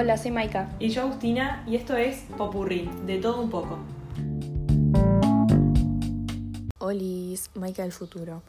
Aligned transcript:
Hola, 0.00 0.16
soy 0.16 0.30
Maika. 0.30 0.76
Y 0.78 0.90
yo 0.90 1.02
Agustina, 1.02 1.64
y 1.66 1.74
esto 1.74 1.96
es 1.96 2.20
Popurrí, 2.36 2.88
de 3.04 3.18
todo 3.18 3.42
un 3.42 3.50
poco. 3.50 3.80
Olis, 6.78 7.50
Maika 7.54 7.82
del 7.82 7.90
futuro. 7.90 8.42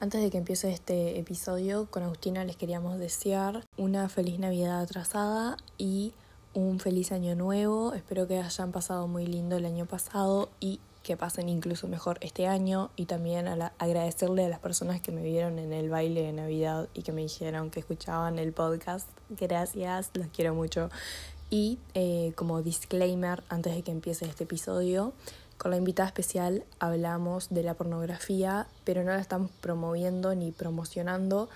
Antes 0.00 0.20
de 0.20 0.28
que 0.28 0.38
empiece 0.38 0.72
este 0.72 1.20
episodio, 1.20 1.86
con 1.88 2.02
Agustina 2.02 2.44
les 2.44 2.56
queríamos 2.56 2.98
desear 2.98 3.64
una 3.76 4.08
feliz 4.08 4.40
Navidad 4.40 4.80
atrasada 4.80 5.56
y 5.76 6.14
un 6.52 6.80
feliz 6.80 7.12
año 7.12 7.36
nuevo. 7.36 7.94
Espero 7.94 8.26
que 8.26 8.40
hayan 8.40 8.72
pasado 8.72 9.06
muy 9.06 9.24
lindo 9.24 9.56
el 9.56 9.66
año 9.66 9.86
pasado 9.86 10.48
y 10.58 10.80
que 11.08 11.16
pasen 11.16 11.48
incluso 11.48 11.88
mejor 11.88 12.18
este 12.20 12.46
año 12.46 12.90
y 12.94 13.06
también 13.06 13.48
agradecerle 13.48 14.44
a 14.44 14.48
las 14.50 14.58
personas 14.58 15.00
que 15.00 15.10
me 15.10 15.22
vieron 15.22 15.58
en 15.58 15.72
el 15.72 15.88
baile 15.88 16.20
de 16.20 16.34
Navidad 16.34 16.86
y 16.92 17.00
que 17.00 17.12
me 17.12 17.22
dijeron 17.22 17.70
que 17.70 17.80
escuchaban 17.80 18.38
el 18.38 18.52
podcast. 18.52 19.08
Gracias, 19.30 20.10
los 20.12 20.26
quiero 20.26 20.54
mucho. 20.54 20.90
Y 21.48 21.78
eh, 21.94 22.34
como 22.36 22.60
disclaimer, 22.60 23.42
antes 23.48 23.74
de 23.74 23.80
que 23.80 23.90
empiece 23.90 24.26
este 24.26 24.44
episodio, 24.44 25.14
con 25.56 25.70
la 25.70 25.78
invitada 25.78 26.08
especial 26.08 26.64
hablamos 26.78 27.48
de 27.48 27.62
la 27.62 27.72
pornografía, 27.72 28.66
pero 28.84 29.02
no 29.02 29.12
la 29.12 29.20
estamos 29.20 29.50
promoviendo 29.62 30.34
ni 30.34 30.52
promocionando. 30.52 31.48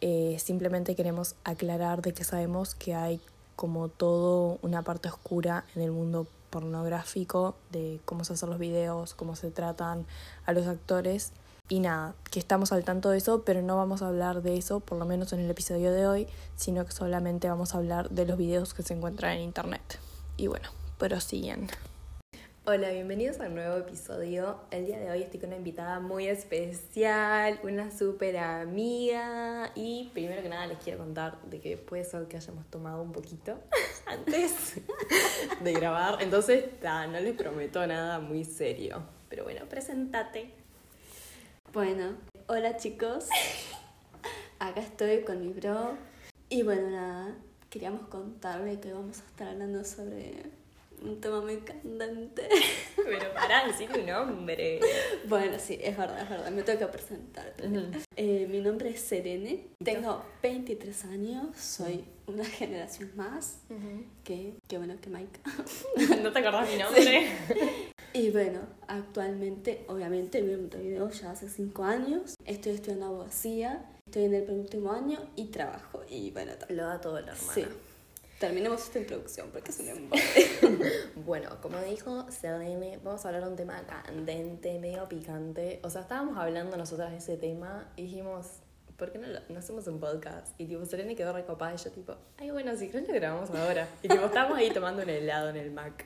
Eh, 0.00 0.36
simplemente 0.38 0.94
queremos 0.94 1.34
aclarar 1.42 2.02
de 2.02 2.14
que 2.14 2.22
sabemos 2.22 2.76
que 2.76 2.94
hay 2.94 3.20
como 3.56 3.88
todo 3.88 4.60
una 4.62 4.82
parte 4.82 5.08
oscura 5.08 5.64
en 5.74 5.82
el 5.82 5.90
mundo 5.90 6.28
pornográfico, 6.52 7.56
de 7.72 8.00
cómo 8.04 8.22
se 8.22 8.34
hacen 8.34 8.50
los 8.50 8.60
videos, 8.60 9.14
cómo 9.14 9.34
se 9.34 9.50
tratan 9.50 10.06
a 10.46 10.52
los 10.52 10.68
actores. 10.68 11.32
Y 11.68 11.80
nada, 11.80 12.14
que 12.30 12.38
estamos 12.38 12.70
al 12.70 12.84
tanto 12.84 13.08
de 13.10 13.18
eso, 13.18 13.42
pero 13.44 13.62
no 13.62 13.76
vamos 13.76 14.02
a 14.02 14.08
hablar 14.08 14.42
de 14.42 14.56
eso, 14.56 14.80
por 14.80 14.98
lo 14.98 15.06
menos 15.06 15.32
en 15.32 15.40
el 15.40 15.50
episodio 15.50 15.90
de 15.90 16.06
hoy, 16.06 16.28
sino 16.54 16.84
que 16.84 16.92
solamente 16.92 17.48
vamos 17.48 17.74
a 17.74 17.78
hablar 17.78 18.10
de 18.10 18.26
los 18.26 18.36
videos 18.36 18.74
que 18.74 18.82
se 18.82 18.94
encuentran 18.94 19.32
en 19.32 19.42
internet. 19.42 19.98
Y 20.36 20.48
bueno, 20.48 20.68
prosiguen. 20.98 21.68
Hola, 22.64 22.92
bienvenidos 22.92 23.40
a 23.40 23.48
un 23.48 23.56
nuevo 23.56 23.76
episodio. 23.76 24.60
El 24.70 24.86
día 24.86 25.00
de 25.00 25.10
hoy 25.10 25.22
estoy 25.22 25.40
con 25.40 25.48
una 25.48 25.56
invitada 25.56 25.98
muy 25.98 26.28
especial, 26.28 27.58
una 27.64 27.90
súper 27.90 28.36
amiga. 28.36 29.72
Y 29.74 30.12
primero 30.14 30.40
que 30.42 30.48
nada 30.48 30.68
les 30.68 30.78
quiero 30.78 31.00
contar 31.00 31.42
de 31.42 31.60
que 31.60 31.76
puede 31.76 32.04
ser 32.04 32.28
que 32.28 32.36
hayamos 32.36 32.64
tomado 32.70 33.02
un 33.02 33.10
poquito 33.10 33.58
antes 34.06 34.74
de 35.60 35.72
grabar. 35.72 36.22
Entonces, 36.22 36.66
no 36.80 37.18
les 37.18 37.36
prometo 37.36 37.84
nada 37.84 38.20
muy 38.20 38.44
serio. 38.44 39.02
Pero 39.28 39.42
bueno, 39.42 39.68
presentate. 39.68 40.54
Bueno, 41.72 42.14
hola 42.46 42.76
chicos. 42.76 43.26
Acá 44.60 44.82
estoy 44.82 45.24
con 45.24 45.40
mi 45.40 45.52
bro. 45.52 45.96
Y 46.48 46.62
bueno, 46.62 46.90
nada, 46.90 47.34
queríamos 47.70 48.06
contarle 48.06 48.78
que 48.78 48.92
vamos 48.92 49.20
a 49.20 49.26
estar 49.26 49.48
hablando 49.48 49.82
sobre 49.84 50.61
un 51.04 51.20
tema 51.20 51.40
muy 51.40 51.58
candente. 51.58 52.48
Pero 52.96 53.32
para 53.34 53.66
decir 53.66 53.90
un 53.94 54.06
nombre. 54.06 54.80
Bueno, 55.28 55.58
sí, 55.58 55.78
es 55.80 55.96
verdad, 55.96 56.22
es 56.22 56.30
verdad, 56.30 56.50
me 56.50 56.62
tengo 56.62 56.78
que 56.78 56.86
presentar. 56.86 57.54
Eh, 58.16 58.46
mi 58.48 58.60
nombre 58.60 58.90
es 58.90 59.00
Serene, 59.00 59.68
tengo 59.82 60.24
23 60.42 61.04
años, 61.06 61.56
soy 61.56 62.04
una 62.26 62.44
generación 62.44 63.10
más 63.16 63.58
que, 64.24 64.54
que, 64.68 64.78
bueno, 64.78 64.94
que 65.00 65.10
Maika. 65.10 65.40
¿No 66.22 66.32
te 66.32 66.38
acordás 66.38 66.68
mi 66.70 66.78
nombre? 66.78 67.26
Y 68.14 68.30
bueno, 68.30 68.60
actualmente, 68.88 69.86
obviamente, 69.88 70.42
vivo 70.42 70.54
en 70.54 70.60
Montevideo 70.62 71.08
ya 71.08 71.30
hace 71.30 71.48
5 71.48 71.82
años, 71.82 72.34
estoy 72.44 72.72
estudiando 72.72 73.06
abogacía, 73.06 73.88
estoy 74.04 74.24
en 74.24 74.34
el 74.34 74.44
penúltimo 74.44 74.92
año 74.92 75.18
y 75.34 75.46
trabajo. 75.46 76.02
Y 76.10 76.30
bueno, 76.30 76.52
lo 76.68 76.84
da 76.84 77.00
todo 77.00 77.20
la 77.20 77.32
hermana. 77.32 77.52
Sí. 77.54 77.64
Terminemos 78.42 78.82
esta 78.82 78.98
introducción 78.98 79.50
porque 79.52 79.70
es 79.70 79.78
un 79.78 80.10
Bueno, 81.24 81.60
como 81.60 81.78
dijo 81.78 82.26
Selene, 82.28 82.98
vamos 83.04 83.24
a 83.24 83.28
hablar 83.28 83.44
de 83.44 83.50
un 83.50 83.54
tema 83.56 83.80
candente, 83.86 84.80
medio 84.80 85.08
picante. 85.08 85.78
O 85.84 85.90
sea, 85.90 86.00
estábamos 86.00 86.36
hablando 86.36 86.76
nosotras 86.76 87.12
de 87.12 87.18
ese 87.18 87.36
tema 87.36 87.88
y 87.94 88.02
dijimos, 88.02 88.48
¿por 88.96 89.12
qué 89.12 89.18
no, 89.18 89.28
no 89.48 89.58
hacemos 89.60 89.86
un 89.86 90.00
podcast? 90.00 90.60
Y 90.60 90.66
tipo, 90.66 90.84
Selene 90.84 91.14
quedó 91.14 91.32
recopada 91.32 91.72
y 91.72 91.76
yo 91.76 91.92
tipo, 91.92 92.16
ay, 92.36 92.50
bueno, 92.50 92.76
si 92.76 92.88
crees 92.88 93.06
lo 93.06 93.14
grabamos 93.14 93.48
ahora. 93.50 93.86
Y 94.02 94.08
tipo, 94.08 94.24
estábamos 94.24 94.58
ahí 94.58 94.72
tomando 94.72 95.04
un 95.04 95.08
helado 95.08 95.50
en 95.50 95.56
el 95.56 95.70
Mac. 95.70 96.04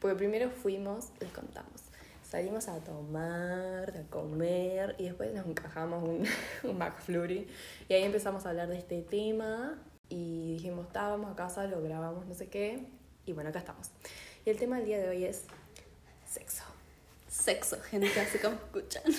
Porque 0.00 0.16
primero 0.16 0.50
fuimos, 0.50 1.10
les 1.20 1.30
contamos, 1.30 1.82
salimos 2.28 2.66
a 2.66 2.80
tomar, 2.80 3.96
a 3.96 4.10
comer 4.10 4.96
y 4.98 5.04
después 5.04 5.32
nos 5.32 5.46
encajamos 5.46 6.02
un, 6.02 6.26
un 6.68 6.78
McFlurry. 6.78 7.46
Y 7.88 7.94
ahí 7.94 8.02
empezamos 8.02 8.44
a 8.44 8.48
hablar 8.48 8.66
de 8.66 8.78
este 8.78 9.02
tema 9.02 9.78
y 10.10 10.54
dijimos, 10.54 10.86
estábamos 10.86 11.32
a 11.32 11.36
casa, 11.36 11.66
lo 11.66 11.80
grabamos, 11.80 12.26
no 12.26 12.34
sé 12.34 12.48
qué, 12.48 12.86
y 13.24 13.32
bueno, 13.32 13.48
acá 13.48 13.60
estamos. 13.60 13.90
Y 14.44 14.50
el 14.50 14.58
tema 14.58 14.76
del 14.76 14.84
día 14.84 14.98
de 14.98 15.08
hoy 15.08 15.24
es 15.24 15.44
sexo. 16.26 16.64
Sexo, 17.28 17.80
gente, 17.80 18.20
así 18.20 18.38
como 18.38 18.56
escuchan. 18.56 19.02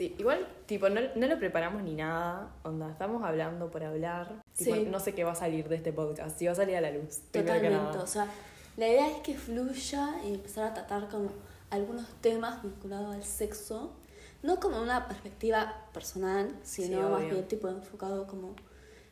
Sí, 0.00 0.14
igual, 0.16 0.48
tipo, 0.64 0.88
no, 0.88 0.98
no, 1.14 1.26
lo 1.26 1.38
preparamos 1.38 1.82
ni 1.82 1.92
nada, 1.92 2.50
onda, 2.62 2.90
estamos 2.90 3.22
hablando 3.22 3.70
por 3.70 3.84
hablar. 3.84 4.42
Tipo, 4.56 4.74
no 4.76 4.98
sé 4.98 5.14
qué 5.14 5.24
va 5.24 5.32
a 5.32 5.34
salir 5.34 5.68
de 5.68 5.76
este 5.76 5.92
podcast, 5.92 6.38
si 6.38 6.46
va 6.46 6.52
a 6.52 6.54
salir 6.54 6.74
a 6.76 6.80
la 6.80 6.90
luz. 6.90 7.18
Totalmente, 7.30 7.98
o 7.98 8.06
sea, 8.06 8.26
la 8.78 8.88
idea 8.88 9.10
es 9.14 9.20
que 9.20 9.34
fluya 9.34 10.14
y 10.24 10.32
empezar 10.32 10.64
a 10.64 10.72
tratar 10.72 11.10
como 11.10 11.28
algunos 11.68 12.06
temas 12.22 12.62
vinculados 12.62 13.14
al 13.14 13.24
sexo, 13.24 13.92
no 14.42 14.58
como 14.58 14.80
una 14.80 15.06
perspectiva 15.06 15.86
personal, 15.92 16.58
sino 16.62 17.10
más 17.10 17.20
bien 17.20 17.46
tipo 17.46 17.68
enfocado 17.68 18.26
como 18.26 18.54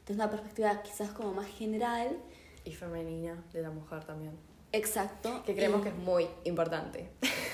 desde 0.08 0.22
una 0.22 0.30
perspectiva 0.30 0.82
quizás 0.82 1.10
como 1.10 1.34
más 1.34 1.46
general. 1.46 2.16
Y 2.64 2.72
femenina 2.72 3.44
de 3.52 3.62
la 3.62 3.70
mujer 3.70 4.04
también. 4.04 4.32
Exacto. 4.72 5.42
Que 5.44 5.54
creemos 5.54 5.82
que 5.82 5.90
es 5.90 5.96
muy 5.96 6.26
importante. 6.44 7.10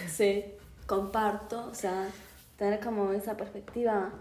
Sí, 0.08 0.44
comparto, 0.86 1.66
o 1.66 1.74
sea, 1.74 2.08
tener 2.56 2.78
como 2.80 3.12
esa 3.12 3.36
perspectiva, 3.36 4.12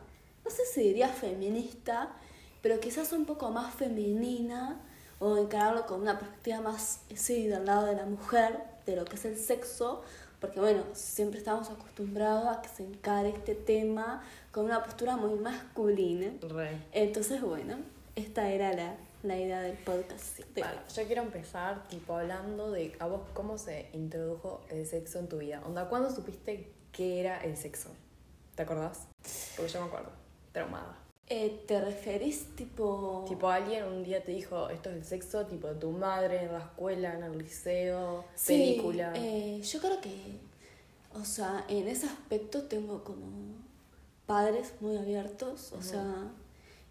no 0.44 0.50
sé 0.50 0.66
si 0.66 0.82
diría 0.82 1.10
feminista, 1.10 2.14
pero 2.62 2.80
quizás 2.80 3.12
un 3.14 3.26
poco 3.26 3.52
más 3.52 3.74
femenina 3.76 4.82
o 5.20 5.38
encararlo 5.38 5.86
con 5.86 6.02
una 6.02 6.18
perspectiva 6.18 6.62
más, 6.62 7.02
sí, 7.14 7.48
del 7.48 7.66
lado 7.66 7.86
de 7.86 7.96
la 7.96 8.06
mujer, 8.06 8.60
de 8.86 8.96
lo 8.96 9.06
que 9.06 9.16
es 9.16 9.26
el 9.26 9.38
sexo, 9.38 10.04
porque 10.40 10.60
bueno, 10.60 10.84
siempre 10.94 11.40
estamos 11.40 11.70
acostumbrados 11.70 12.46
a 12.48 12.62
que 12.62 12.70
se 12.70 12.84
encare 12.84 13.30
este 13.30 13.56
tema 13.56 14.24
con 14.52 14.66
una 14.66 14.84
postura 14.84 15.16
muy 15.16 15.40
masculina. 15.40 16.32
Re. 16.42 16.82
Entonces, 16.92 17.42
bueno, 17.42 17.78
esta 18.16 18.50
era 18.50 18.74
la, 18.74 18.96
la 19.24 19.38
idea 19.38 19.62
del 19.62 19.78
podcast. 19.78 20.40
Yo 20.96 21.06
quiero 21.06 21.24
empezar 21.24 21.88
tipo 21.88 22.16
hablando 22.16 22.72
de 22.72 22.96
a 23.00 23.08
vos 23.08 23.22
cómo 23.34 23.58
se 23.58 23.90
introdujo 23.94 24.62
el 24.70 24.86
sexo 24.86 25.20
en 25.20 25.28
tu 25.28 25.38
vida. 25.38 25.62
Onda, 25.66 25.90
¿cuándo 25.90 26.12
supiste 26.12 26.72
qué 26.92 27.20
era 27.20 27.44
el 27.44 27.58
sexo? 27.58 27.90
¿Te 28.56 28.64
acordás? 28.64 29.08
Porque 29.56 29.72
yo 29.72 29.82
me 29.82 29.88
acuerdo, 29.88 30.12
traumada. 30.52 30.98
Eh, 31.28 31.64
¿Te 31.68 31.82
referís 31.82 32.56
tipo...? 32.56 33.26
Tipo 33.28 33.50
alguien 33.50 33.86
un 33.86 34.04
día 34.04 34.24
te 34.24 34.34
dijo, 34.34 34.70
esto 34.70 34.90
es 34.90 34.98
el 34.98 35.06
sexo, 35.06 35.46
tipo 35.48 35.70
tu 35.70 35.92
madre 35.92 36.44
en 36.44 36.52
la 36.52 36.60
escuela, 36.60 37.14
en 37.14 37.24
el 37.24 37.38
liceo, 37.38 38.26
película. 38.46 39.14
Eh, 39.16 39.62
yo 39.62 39.80
creo 39.80 40.02
que, 40.02 40.40
o 41.14 41.26
sea, 41.26 41.66
en 41.70 41.88
ese 41.88 42.06
aspecto 42.06 42.64
tengo 42.64 43.04
como 43.04 43.56
padres 44.28 44.74
muy 44.82 44.98
abiertos, 44.98 45.72
o 45.74 45.82
sea, 45.82 46.32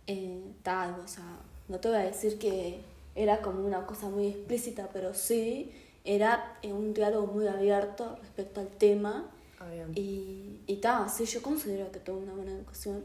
eh, 0.06 0.42
tal, 0.62 1.00
o 1.00 1.08
sea, 1.08 1.24
no 1.68 1.78
te 1.80 1.88
voy 1.88 1.98
a 1.98 2.02
decir 2.02 2.38
que 2.38 2.80
era 3.14 3.40
como 3.40 3.64
una 3.64 3.86
cosa 3.86 4.08
muy 4.08 4.28
explícita, 4.28 4.88
pero 4.92 5.14
sí 5.14 5.72
era 6.04 6.58
un 6.64 6.94
diálogo 6.94 7.26
muy 7.26 7.46
abierto 7.46 8.16
respecto 8.20 8.60
al 8.60 8.68
tema. 8.68 9.30
Ah, 9.60 9.68
y, 9.94 10.60
y 10.66 10.76
tal, 10.76 11.08
sí, 11.08 11.24
yo 11.24 11.42
considero 11.42 11.90
que 11.92 12.00
tuve 12.00 12.18
una 12.18 12.32
buena 12.32 12.52
educación 12.52 13.04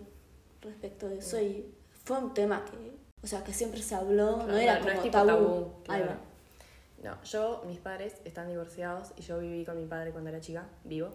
respecto 0.62 1.08
de 1.08 1.20
eso 1.20 1.40
y 1.40 1.66
fue 2.04 2.18
un 2.18 2.34
tema 2.34 2.66
que, 2.66 2.92
o 3.24 3.28
sea, 3.28 3.44
que 3.44 3.54
siempre 3.54 3.82
se 3.82 3.96
habló, 3.96 4.38
no 4.48 4.58
era 4.58 4.80
como 4.80 5.12
tabú. 5.12 5.72
No, 7.04 7.24
yo, 7.24 7.64
mis 7.68 7.78
padres 7.78 8.16
están 8.26 8.50
divorciados 8.50 9.10
y 9.18 9.22
yo 9.22 9.40
viví 9.40 9.64
con 9.64 9.80
mi 9.80 9.86
padre 9.86 10.12
cuando 10.12 10.30
era 10.30 10.42
chica, 10.42 10.66
vivo. 10.84 11.12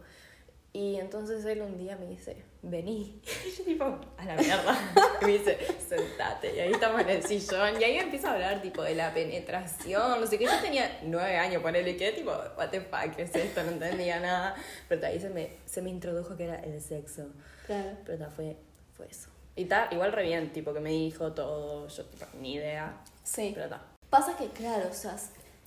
Y 0.73 0.97
entonces 0.97 1.45
él 1.45 1.61
un 1.61 1.77
día 1.77 1.97
me 1.97 2.07
dice, 2.07 2.37
vení. 2.63 3.21
Y 3.45 3.51
yo 3.59 3.65
tipo, 3.65 3.85
a 4.17 4.25
la 4.25 4.37
mierda. 4.37 4.79
Y 5.21 5.25
me 5.25 5.33
dice, 5.33 5.59
sentate. 5.89 6.57
Y 6.57 6.61
ahí 6.61 6.73
estamos 6.73 7.01
en 7.01 7.11
el 7.11 7.23
sillón. 7.23 7.81
Y 7.81 7.85
ahí 7.85 7.99
empieza 7.99 8.31
a 8.31 8.35
hablar 8.35 8.63
tipo 8.63 8.83
de 8.83 8.95
la 8.95 9.13
penetración. 9.13 10.21
No 10.21 10.27
sé 10.27 10.39
qué. 10.39 10.45
Yo 10.45 10.61
tenía 10.61 11.01
nueve 11.03 11.37
años, 11.37 11.63
ponele 11.63 11.97
que 11.97 12.13
tipo, 12.13 12.31
what 12.31 12.71
the 12.71 12.81
fuck, 12.81 13.15
¿qué 13.15 13.23
es 13.23 13.35
esto? 13.35 13.63
No 13.63 13.73
entendía 13.73 14.21
nada. 14.21 14.55
Pero 14.89 15.07
ahí 15.07 15.21
se 15.21 15.31
me, 15.31 15.51
se 15.67 15.83
me 15.83 15.91
introdujo 15.91 16.37
que 16.37 16.45
era 16.45 16.57
el 16.57 16.81
sexo. 16.81 17.27
Claro. 17.67 17.97
Pero 18.05 18.19
ta, 18.19 18.31
fue, 18.31 18.57
fue 18.97 19.07
eso. 19.07 19.29
Y 19.55 19.67
ta, 19.67 19.89
igual 19.91 20.13
re 20.13 20.25
bien, 20.25 20.53
tipo, 20.53 20.73
que 20.73 20.81
me 20.81 20.91
dijo 20.91 21.33
todo. 21.33 21.87
Yo, 21.89 22.05
tipo, 22.07 22.27
ni 22.41 22.55
idea. 22.55 23.01
Sí. 23.23 23.53
Pero 23.55 23.69
ta. 23.69 23.83
Pasa 24.11 24.37
que, 24.37 24.49
claro, 24.49 24.89
o 24.91 24.95
sea, 24.95 25.17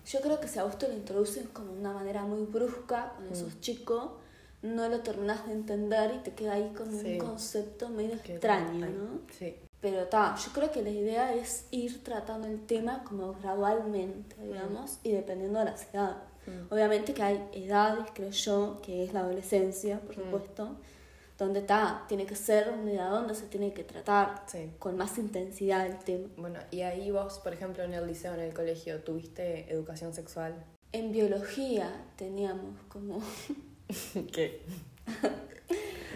yo 0.06 0.22
creo 0.22 0.40
que 0.40 0.48
si 0.48 0.60
a 0.60 0.70
te 0.70 0.88
lo 0.88 0.94
introducen 0.94 1.48
como 1.48 1.72
una 1.72 1.92
manera 1.92 2.24
muy 2.24 2.44
brusca 2.44 3.14
con 3.16 3.32
esos 3.32 3.56
mm. 3.56 3.60
chicos 3.60 4.12
no 4.66 4.90
lo 4.90 5.00
terminas 5.02 5.46
de 5.48 5.54
entender 5.54 6.14
y 6.16 6.20
te 6.20 6.32
queda 6.34 6.54
ahí 6.54 6.74
como 6.76 6.98
un 6.98 7.18
concepto 7.18 7.90
medio 7.90 8.16
extraño, 8.16 8.86
¿no? 8.88 9.20
Sí. 9.38 9.56
Pero 9.82 10.02
está, 10.02 10.36
yo 10.36 10.52
creo 10.52 10.72
que 10.72 10.82
la 10.82 10.90
idea 10.90 11.34
es 11.34 11.68
ir 11.72 12.04
tratando 12.04 12.48
el 12.48 12.66
tema 12.66 13.04
como 13.04 13.34
gradualmente, 13.34 14.36
digamos, 14.42 15.00
y 15.04 15.12
dependiendo 15.12 15.60
de 15.60 15.66
las 15.66 15.94
edades. 15.94 16.18
Mm. 16.48 16.74
Obviamente 16.74 17.14
que 17.14 17.22
hay 17.24 17.50
edades, 17.54 18.06
creo 18.14 18.32
yo, 18.32 18.80
que 18.82 19.04
es 19.04 19.14
la 19.14 19.20
adolescencia, 19.22 20.00
por 20.00 20.18
Mm. 20.18 20.24
supuesto, 20.24 20.76
donde 21.38 21.60
está, 21.60 22.06
tiene 22.08 22.26
que 22.26 22.36
ser 22.36 22.70
una 22.70 22.92
edad 22.94 23.12
donde 23.12 23.36
se 23.36 23.46
tiene 23.48 23.74
que 23.74 23.84
tratar 23.84 24.44
Sí. 24.48 24.72
con 24.80 24.96
más 24.98 25.18
intensidad 25.20 25.86
el 25.86 25.98
tema. 26.00 26.30
Bueno, 26.38 26.60
y 26.72 26.82
ahí 26.82 27.12
vos, 27.12 27.40
por 27.40 27.54
ejemplo, 27.54 27.84
en 27.84 27.94
el 27.94 28.08
liceo, 28.08 28.34
en 28.34 28.40
el 28.40 28.54
colegio, 28.54 29.04
¿tuviste 29.04 29.72
educación 29.72 30.14
sexual? 30.14 30.56
En 30.94 31.12
biología 31.12 31.92
teníamos 32.16 32.82
como... 32.88 33.20
¿Qué? 34.32 34.62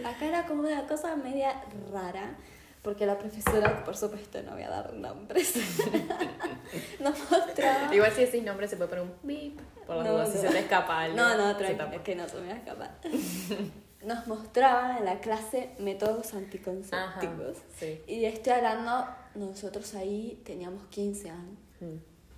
Acá 0.03 0.25
era 0.25 0.45
como 0.45 0.63
una 0.63 0.87
cosa 0.87 1.15
media 1.15 1.61
rara, 1.91 2.35
porque 2.81 3.05
la 3.05 3.17
profesora, 3.17 3.83
por 3.83 3.95
supuesto, 3.97 4.41
no 4.43 4.51
voy 4.51 4.63
a 4.63 4.69
dar 4.69 4.93
nombres, 4.93 5.55
nos 6.99 7.19
mostraba... 7.29 7.93
Igual 7.93 8.11
si 8.13 8.21
decís 8.25 8.43
nombre 8.43 8.67
se 8.67 8.77
puede 8.77 8.89
poner 8.89 9.03
un 9.05 9.13
beep, 9.23 9.59
por 9.85 9.97
las 9.97 10.05
No, 10.05 10.13
dudas, 10.13 10.29
si 10.29 10.35
no. 10.35 10.41
se 10.43 10.49
te 10.49 10.59
escapa 10.59 11.01
algo. 11.01 11.17
No, 11.17 11.35
no, 11.37 11.55
tapa. 11.55 11.95
es 11.95 12.01
que 12.01 12.15
no 12.15 12.27
se 12.29 12.39
me 12.39 12.47
va 12.47 12.53
a 12.53 12.57
escapar. 12.57 12.91
Nos 14.01 14.27
mostraba 14.27 14.97
en 14.97 15.03
la 15.05 15.19
clase 15.19 15.71
métodos 15.77 16.33
anticonceptivos. 16.33 17.57
Ajá, 17.57 17.65
sí. 17.77 18.01
Y 18.07 18.23
estoy 18.23 18.53
hablando, 18.53 19.05
nosotros 19.35 19.93
ahí 19.95 20.41
teníamos 20.45 20.83
15 20.87 21.29
años. 21.29 21.59
Mm. 21.81 21.97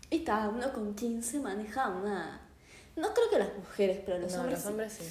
Y 0.10 0.16
estaba 0.18 0.50
uno 0.50 0.74
con 0.74 0.96
15 0.96 1.40
manejaba 1.40 1.96
una... 1.98 2.42
No 2.96 3.14
creo 3.14 3.30
que 3.30 3.40
las 3.40 3.56
mujeres, 3.58 4.00
pero 4.06 4.20
los 4.20 4.32
no, 4.34 4.40
hombres 4.42 4.60
los 4.60 4.68
hombres 4.68 4.94
sí. 4.94 5.04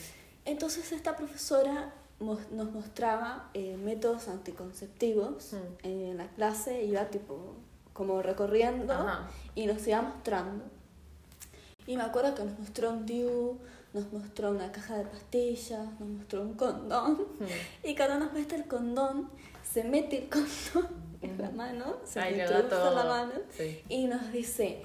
Entonces 0.45 0.93
esta 0.93 1.17
profesora 1.17 1.93
nos 2.19 2.71
mostraba 2.73 3.51
eh, 3.55 3.77
métodos 3.77 4.29
anticonceptivos 4.29 5.53
Mm. 5.55 5.57
en 5.87 6.17
la 6.19 6.27
clase, 6.29 6.85
iba 6.85 7.07
tipo 7.07 7.55
como 7.93 8.23
recorriendo 8.23 8.93
Ajá. 8.93 9.29
y 9.55 9.67
nos 9.67 9.87
iba 9.87 10.03
mostrando. 10.03 10.65
Y 11.87 11.97
me 11.97 12.03
acuerdo 12.05 12.35
que 12.35 12.45
nos 12.45 12.59
mostró 12.59 12.91
un 12.91 13.07
DIU, 13.07 13.59
nos 13.95 14.13
mostró 14.13 14.51
una 14.51 14.71
caja 14.71 14.99
de 14.99 15.05
pastillas, 15.05 15.87
nos 15.99 16.09
mostró 16.09 16.43
un 16.43 16.55
condón. 16.55 17.13
Mm. 17.41 17.87
Y 17.89 17.97
cuando 17.97 18.19
nos 18.21 18.33
muestra 18.33 18.59
el 18.59 18.67
condón, 18.67 19.31
se 19.69 19.85
mete 19.85 20.19
el 20.25 20.29
condón 20.29 20.89
en 21.23 21.39
la 21.41 21.51
mano, 21.51 21.97
se 22.05 22.21
Ay, 22.21 22.39
introduce 22.41 22.75
en 22.89 22.95
la 22.95 23.05
mano 23.05 23.33
Sí. 23.57 23.83
y 23.89 24.07
nos 24.07 24.31
dice, 24.33 24.83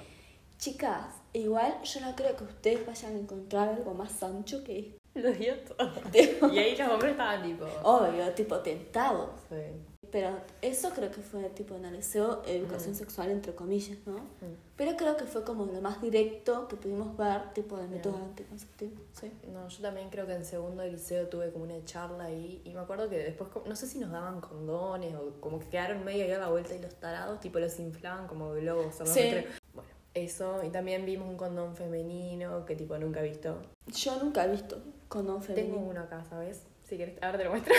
chicas, 0.58 1.06
igual 1.40 1.82
yo 1.82 2.00
no 2.00 2.14
creo 2.16 2.36
que 2.36 2.44
ustedes 2.44 2.86
vayan 2.86 3.14
a 3.16 3.18
encontrar 3.18 3.68
algo 3.70 3.94
más 3.94 4.22
ancho 4.22 4.62
que 4.64 4.78
esto". 4.80 4.96
Lo 5.16 5.32
dio 5.32 5.54
todo. 5.60 5.90
Tipo, 6.12 6.48
Y 6.48 6.58
ahí 6.58 6.76
los 6.76 6.88
hombres 6.90 7.12
estaban 7.12 7.42
tipo. 7.42 7.64
Obvio, 7.82 8.30
tipo 8.34 8.58
tentados. 8.60 9.30
Sí. 9.48 9.56
Pero 10.12 10.30
eso 10.62 10.90
creo 10.90 11.10
que 11.10 11.20
fue 11.20 11.42
tipo 11.50 11.74
en 11.74 11.84
el 11.86 11.94
liceo 11.94 12.42
educación 12.46 12.92
Mm. 12.92 12.96
sexual 12.96 13.30
entre 13.30 13.54
comillas, 13.54 13.98
¿no? 14.06 14.18
Mm. 14.18 14.54
Pero 14.76 14.96
creo 14.96 15.16
que 15.16 15.24
fue 15.24 15.42
como 15.42 15.64
lo 15.66 15.80
más 15.80 16.00
directo 16.00 16.68
que 16.68 16.76
pudimos 16.76 17.16
ver, 17.16 17.52
tipo 17.54 17.76
de 17.76 17.88
métodos 17.88 18.18
Bien. 18.18 18.28
anticonceptivos. 18.30 19.00
Sí. 19.12 19.32
No, 19.52 19.66
yo 19.68 19.82
también 19.82 20.08
creo 20.10 20.26
que 20.26 20.34
en 20.34 20.44
segundo 20.44 20.82
de 20.82 20.92
liceo 20.92 21.26
tuve 21.28 21.50
como 21.50 21.64
una 21.64 21.84
charla 21.84 22.24
ahí 22.24 22.62
y 22.64 22.72
me 22.72 22.80
acuerdo 22.80 23.08
que 23.10 23.18
después, 23.18 23.50
no 23.66 23.74
sé 23.74 23.86
si 23.88 23.98
nos 23.98 24.12
daban 24.12 24.40
condones 24.40 25.14
o 25.16 25.32
como 25.40 25.58
que 25.58 25.68
quedaron 25.68 26.04
medio 26.04 26.24
ahí 26.24 26.30
a 26.32 26.38
la 26.38 26.48
vuelta 26.50 26.74
y 26.74 26.78
los 26.78 26.94
tarados, 26.94 27.40
tipo 27.40 27.58
los 27.58 27.78
inflaban 27.80 28.28
como 28.28 28.52
globos. 28.52 29.00
en 29.00 29.06
los 29.06 29.08
Sí. 29.08 29.30
Eso, 30.16 30.64
y 30.64 30.70
también 30.70 31.04
vimos 31.04 31.28
un 31.28 31.36
condón 31.36 31.76
femenino 31.76 32.64
que 32.64 32.74
tipo 32.74 32.96
nunca 32.98 33.20
he 33.20 33.28
visto. 33.28 33.60
Yo 33.86 34.16
nunca 34.22 34.44
he 34.44 34.50
visto 34.50 34.82
condón 35.08 35.40
Tengo 35.40 35.54
femenino. 35.54 35.78
uno 35.90 36.00
acá, 36.00 36.24
¿sabes? 36.24 36.66
Si 36.84 36.96
quieres, 36.96 37.22
ahora 37.22 37.38
te 37.38 37.44
lo 37.44 37.50
muestro. 37.50 37.74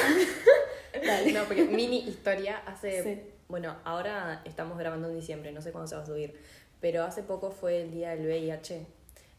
Dale. 1.05 1.31
No, 1.33 1.43
porque 1.45 1.65
mini 1.65 1.99
historia 2.07 2.57
hace. 2.65 3.03
Sí. 3.03 3.21
Bueno, 3.47 3.77
ahora 3.83 4.41
estamos 4.45 4.77
grabando 4.77 5.09
en 5.09 5.15
diciembre, 5.15 5.51
no 5.51 5.61
sé 5.61 5.71
cuándo 5.71 5.87
se 5.87 5.95
va 5.95 6.03
a 6.03 6.05
subir. 6.05 6.39
Pero 6.79 7.03
hace 7.03 7.23
poco 7.23 7.51
fue 7.51 7.81
el 7.81 7.91
día 7.91 8.11
del 8.15 8.25
VIH. 8.27 8.85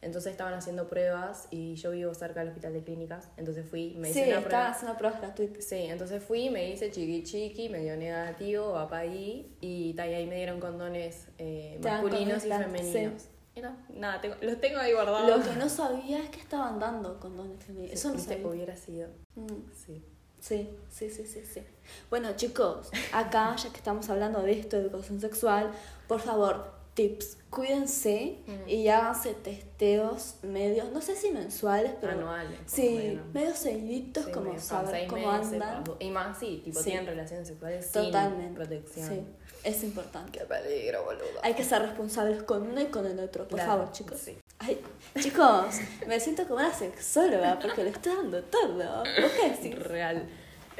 Entonces 0.01 0.31
estaban 0.33 0.55
haciendo 0.55 0.89
pruebas 0.89 1.49
y 1.51 1.75
yo 1.75 1.91
vivo 1.91 2.15
cerca 2.15 2.41
del 2.41 2.51
hospital 2.51 2.73
de 2.73 2.85
clínicas. 2.85 3.29
Entonces 3.37 3.67
fui, 3.69 3.95
me 3.99 4.11
hice 4.11 4.25
sí, 4.25 4.31
una 4.31 4.41
prueba. 4.45 4.69
haciendo 4.69 4.97
pruebas 4.97 5.21
gratuitas. 5.21 5.65
Sí, 5.65 5.77
entonces 5.77 6.23
fui, 6.23 6.51
me 6.51 6.71
hice 6.71 6.91
chiqui 6.91 7.25
chiqui, 7.25 7.69
me 7.69 7.81
dio 7.81 7.97
negativo, 7.97 8.73
va 8.73 8.89
para 8.89 9.03
ahí. 9.03 9.57
Y 9.61 9.95
y 9.97 10.01
ahí 10.01 10.27
me 10.27 10.37
dieron 10.37 10.61
condones 10.61 11.27
eh, 11.39 11.79
masculinos 11.83 12.45
y 12.45 12.49
femeninos. 12.49 13.25
Y 13.55 13.61
no, 13.61 13.77
nada, 13.89 14.21
tengo- 14.21 14.37
los 14.41 14.61
tengo 14.61 14.79
ahí 14.79 14.93
guardados. 14.93 15.45
Lo 15.45 15.53
que 15.53 15.59
no 15.59 15.69
sabía 15.69 16.23
es 16.23 16.31
que 16.31 16.39
estaban 16.41 16.79
dando 16.79 17.19
condones 17.19 17.63
femeninos. 17.65 17.93
Eso 17.95 18.13
no 18.13 18.19
sabía. 18.21 18.47
hubiera 18.47 18.77
sido. 18.77 19.09
Mm. 19.35 19.47
Sí. 19.85 20.05
Sí, 20.41 20.71
sí, 20.89 21.11
sí, 21.11 21.27
sí, 21.27 21.43
sí. 21.45 21.63
Bueno, 22.11 22.31
chicos, 22.37 22.91
acá, 23.13 23.57
ya 23.57 23.71
que 23.71 23.79
estamos 23.79 24.09
hablando 24.09 24.41
de 24.43 24.53
esto, 24.53 24.77
de 24.77 24.83
educación 24.83 25.21
sexual, 25.21 25.73
por 26.07 26.21
favor, 26.21 26.78
tips, 26.99 27.37
cuídense 27.49 28.39
Mm. 28.47 28.69
y 28.69 28.89
háganse 28.89 29.33
testeos 29.35 30.35
medios, 30.43 30.91
no 30.91 31.01
sé 31.01 31.15
si 31.15 31.31
mensuales, 31.31 31.93
pero 32.01 32.15
Anuales. 32.15 32.59
sí, 32.67 33.21
medios 33.33 33.57
seguiditos, 33.59 34.25
Sí, 34.25 34.33
como 34.33 34.47
medio 34.51 34.61
saber 34.61 35.07
cómo 35.07 35.31
meses, 35.33 35.53
andan. 35.53 35.85
Y 36.01 36.11
más, 36.11 36.37
sí, 36.39 36.61
tipo, 36.65 36.81
Sí. 36.81 36.87
tienen 36.87 37.07
relaciones 37.07 37.47
sexuales 37.47 37.85
sin 37.87 38.03
Totalmente. 38.03 38.55
protección. 38.57 39.09
Sí, 39.09 39.23
es 39.63 39.85
importante. 39.85 40.37
Qué 40.41 40.45
peligro, 40.45 41.05
boludo. 41.05 41.25
Hay 41.43 41.55
que 41.55 41.63
ser 41.63 41.83
responsables 41.83 42.43
con 42.43 42.63
uno 42.69 42.81
y 42.81 42.87
con 42.87 43.07
el 43.07 43.21
otro, 43.21 43.47
por 43.47 43.59
Claro, 43.61 43.71
favor, 43.73 43.93
chicos. 43.93 44.19
sí. 44.19 44.37
Ay, 44.59 44.81
chicos, 45.21 45.77
me 46.09 46.19
siento 46.19 46.43
como 46.49 46.57
una 46.59 46.75
sexóloga 46.75 47.61
porque 47.61 47.85
le 47.85 47.91
estoy 47.91 48.17
dando 48.17 48.43
todo. 48.43 49.05
¿Vos 49.23 49.33
qué 49.41 49.51
decís? 49.51 49.79
Real. 49.79 50.29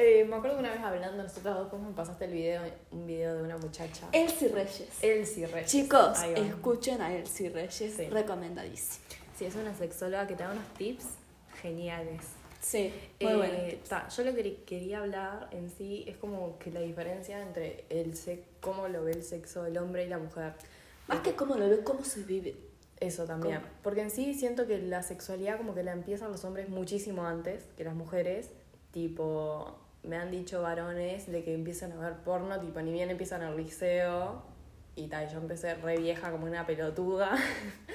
Eh, 0.01 0.25
me 0.25 0.37
acuerdo 0.37 0.57
que 0.57 0.61
una 0.61 0.71
vez 0.73 0.81
hablando 0.81 1.23
nosotros 1.25 1.57
dos, 1.57 1.71
vos 1.73 1.81
me 1.81 1.93
pasaste 1.93 2.27
el 2.27 2.33
video, 2.33 2.63
un 2.93 3.05
video 3.07 3.35
de 3.37 3.43
una 3.43 3.57
muchacha. 3.59 4.09
Elsie 4.13 4.49
Reyes. 4.49 4.89
Elsie 5.03 5.47
Reyes. 5.49 5.69
Chicos, 5.71 6.23
escuchen 6.23 7.03
a 7.03 7.13
Elsie 7.17 7.51
Reyes, 7.51 7.95
Sí. 7.97 8.09
recomendadísimo. 8.09 9.05
Sí, 9.37 9.45
es 9.47 9.57
una 9.57 9.75
sexóloga 9.75 10.27
que 10.29 10.35
te 10.37 10.45
da 10.45 10.53
unos 10.53 10.65
tips 10.75 11.05
geniales. 11.61 12.23
Sí, 12.61 12.93
muy 13.21 13.33
Eh, 13.33 13.37
bueno. 13.37 13.55
ta, 13.89 14.09
yo 14.09 14.23
lo 14.25 14.35
que 14.35 14.63
quería 14.65 14.99
hablar 14.99 15.49
en 15.51 15.69
sí 15.71 16.05
es 16.07 16.17
como 16.17 16.59
que 16.61 16.71
la 16.71 16.81
diferencia 16.81 17.41
entre 17.43 17.85
el 17.89 18.15
cómo 18.61 18.87
lo 18.89 19.03
ve 19.05 19.13
el 19.13 19.25
sexo 19.25 19.65
del 19.65 19.79
hombre 19.79 20.05
y 20.05 20.09
la 20.09 20.19
mujer. 20.19 20.53
Más 21.09 21.21
que 21.21 21.33
cómo 21.35 21.57
lo 21.57 21.69
veo, 21.69 21.83
cómo 21.83 22.05
se 22.05 22.23
vive. 22.23 22.55
Eso 23.01 23.25
también. 23.25 23.57
¿Cómo? 23.61 23.67
Porque 23.83 24.03
en 24.03 24.11
sí 24.11 24.35
siento 24.35 24.67
que 24.67 24.79
la 24.79 25.03
sexualidad 25.03 25.57
como 25.57 25.75
que 25.75 25.83
la 25.83 25.93
empiezan 25.93 26.31
los 26.33 26.45
hombres 26.45 26.69
muchísimo 26.69 27.25
antes 27.27 27.65
que 27.77 27.83
las 27.85 27.95
mujeres. 27.95 28.51
Tipo, 28.93 29.77
me 30.03 30.17
han 30.17 30.31
dicho 30.31 30.63
varones 30.63 31.31
de 31.31 31.45
que 31.45 31.55
empiezan 31.55 31.93
a 31.93 31.97
ver 31.97 32.17
porno, 32.19 32.59
tipo, 32.61 32.81
ni 32.81 32.93
bien 32.93 33.11
empiezan 33.11 33.43
al 33.43 33.57
liceo. 33.57 34.43
Y 34.97 35.07
tal, 35.09 35.29
yo 35.29 35.39
empecé 35.39 35.75
re 35.75 35.99
vieja 35.99 36.31
como 36.31 36.47
una 36.47 36.67
pelotuda. 36.67 37.37